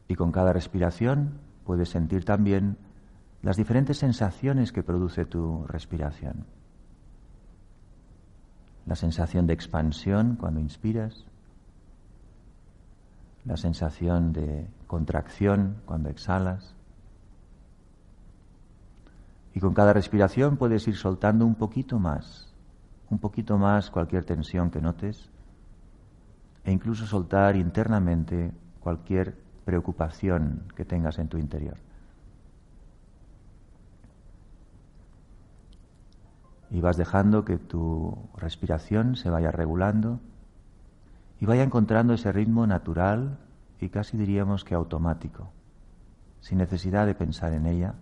[0.09, 1.39] Y con cada respiración
[1.69, 2.79] puedes sentir también
[3.43, 6.47] las diferentes sensaciones que produce tu respiración.
[8.87, 11.27] La sensación de expansión cuando inspiras,
[13.45, 16.75] la sensación de contracción cuando exhalas.
[19.53, 22.51] Y con cada respiración puedes ir soltando un poquito más,
[23.11, 25.29] un poquito más cualquier tensión que notes
[26.65, 31.77] e incluso soltar internamente cualquier preocupación que tengas en tu interior.
[36.71, 40.21] Y vas dejando que tu respiración se vaya regulando
[41.39, 43.41] y vaya encontrando ese ritmo natural
[43.79, 45.53] y casi diríamos que automático,
[46.41, 47.93] sin necesidad de pensar en ella.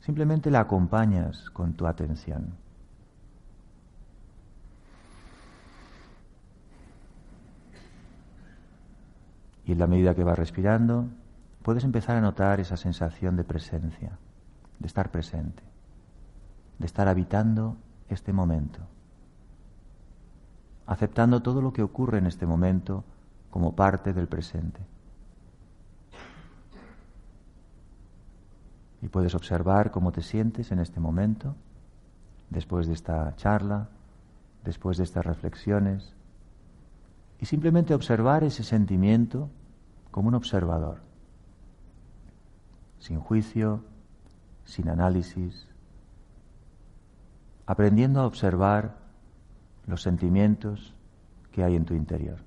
[0.00, 2.56] Simplemente la acompañas con tu atención.
[9.68, 11.10] Y en la medida que vas respirando,
[11.62, 14.18] puedes empezar a notar esa sensación de presencia,
[14.78, 15.62] de estar presente,
[16.78, 17.76] de estar habitando
[18.08, 18.78] este momento,
[20.86, 23.04] aceptando todo lo que ocurre en este momento
[23.50, 24.80] como parte del presente.
[29.02, 31.56] Y puedes observar cómo te sientes en este momento,
[32.48, 33.90] después de esta charla,
[34.64, 36.14] después de estas reflexiones,
[37.40, 39.48] y simplemente observar ese sentimiento
[40.10, 41.00] como un observador,
[42.98, 43.84] sin juicio,
[44.64, 45.68] sin análisis,
[47.66, 48.96] aprendiendo a observar
[49.86, 50.94] los sentimientos
[51.52, 52.38] que hay en tu interior.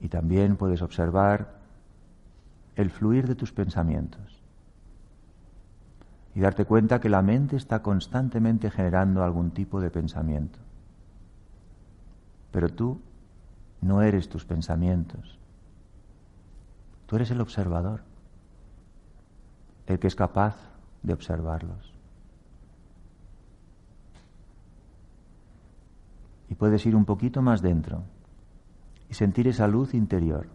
[0.00, 1.60] Y también puedes observar
[2.74, 4.41] el fluir de tus pensamientos
[6.34, 10.58] y darte cuenta que la mente está constantemente generando algún tipo de pensamiento.
[12.50, 13.00] Pero tú
[13.80, 15.38] no eres tus pensamientos.
[17.06, 18.02] Tú eres el observador,
[19.86, 20.56] el que es capaz
[21.02, 21.92] de observarlos.
[26.48, 28.04] Y puedes ir un poquito más dentro
[29.10, 30.46] y sentir esa luz interior,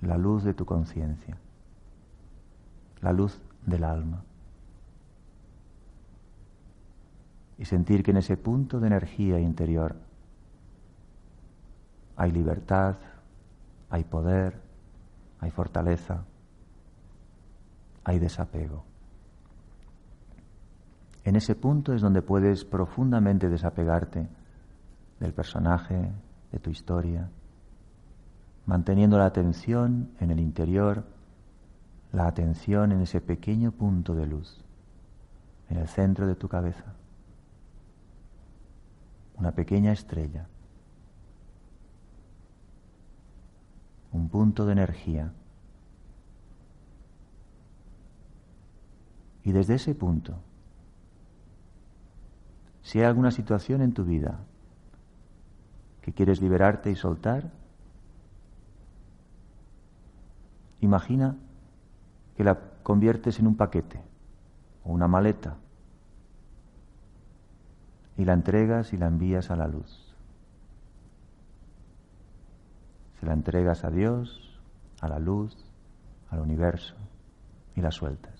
[0.00, 1.36] la luz de tu conciencia,
[3.00, 4.22] la luz del alma.
[7.58, 9.96] Y sentir que en ese punto de energía interior
[12.16, 12.96] hay libertad,
[13.90, 14.60] hay poder,
[15.40, 16.24] hay fortaleza,
[18.04, 18.84] hay desapego.
[21.24, 24.28] En ese punto es donde puedes profundamente desapegarte
[25.18, 26.12] del personaje,
[26.52, 27.28] de tu historia,
[28.64, 31.04] manteniendo la atención en el interior,
[32.12, 34.64] la atención en ese pequeño punto de luz,
[35.68, 36.94] en el centro de tu cabeza,
[39.38, 40.46] una pequeña estrella,
[44.12, 45.32] un punto de energía.
[49.44, 50.34] Y desde ese punto,
[52.82, 54.40] si hay alguna situación en tu vida
[56.02, 57.50] que quieres liberarte y soltar,
[60.80, 61.36] Imagina
[62.36, 64.00] que la conviertes en un paquete
[64.84, 65.56] o una maleta
[68.16, 70.14] y la entregas y la envías a la luz.
[73.20, 74.60] Se la entregas a Dios,
[75.00, 75.56] a la luz,
[76.30, 76.94] al universo
[77.74, 78.34] y la sueltas.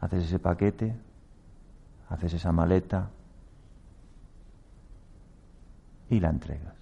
[0.00, 0.96] Haces ese paquete,
[2.08, 3.10] haces esa maleta
[6.10, 6.76] y la entregas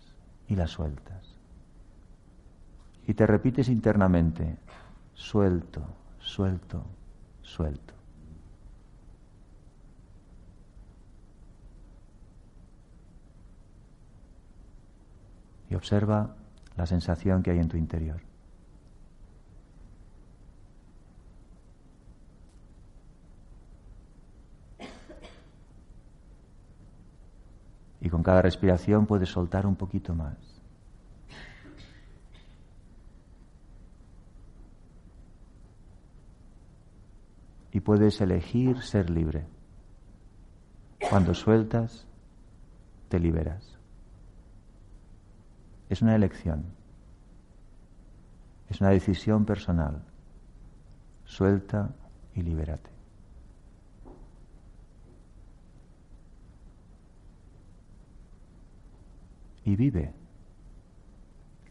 [0.49, 1.41] y la sueltas
[3.11, 4.57] y te repites internamente,
[5.15, 5.83] suelto,
[6.21, 6.85] suelto,
[7.43, 8.00] suelto.
[15.71, 16.37] Y observa
[16.77, 18.21] la sensación que hay en tu interior.
[28.03, 30.61] Y con cada respiración puedes soltar un poquito más.
[37.73, 39.47] y puedes elegir ser libre.
[41.09, 42.07] Cuando sueltas,
[43.09, 43.80] te liberas.
[45.91, 46.65] Es una elección.
[48.69, 50.03] Es una decisión personal.
[51.25, 51.91] Suelta
[52.35, 52.89] y libérate.
[59.65, 60.15] Y vive.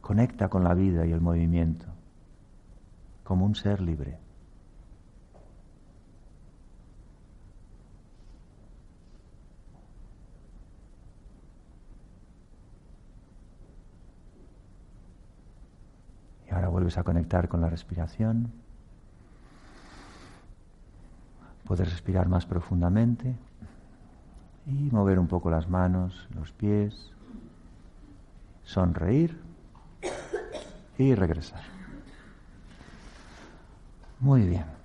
[0.01, 1.87] Conecta con la vida y el movimiento
[3.29, 4.17] como un ser libre.
[16.69, 18.51] Vuelves a conectar con la respiración.
[21.65, 23.35] Puedes respirar más profundamente
[24.65, 27.11] y mover un poco las manos, los pies,
[28.63, 29.39] sonreír
[30.97, 31.61] y regresar.
[34.19, 34.78] Muy bien.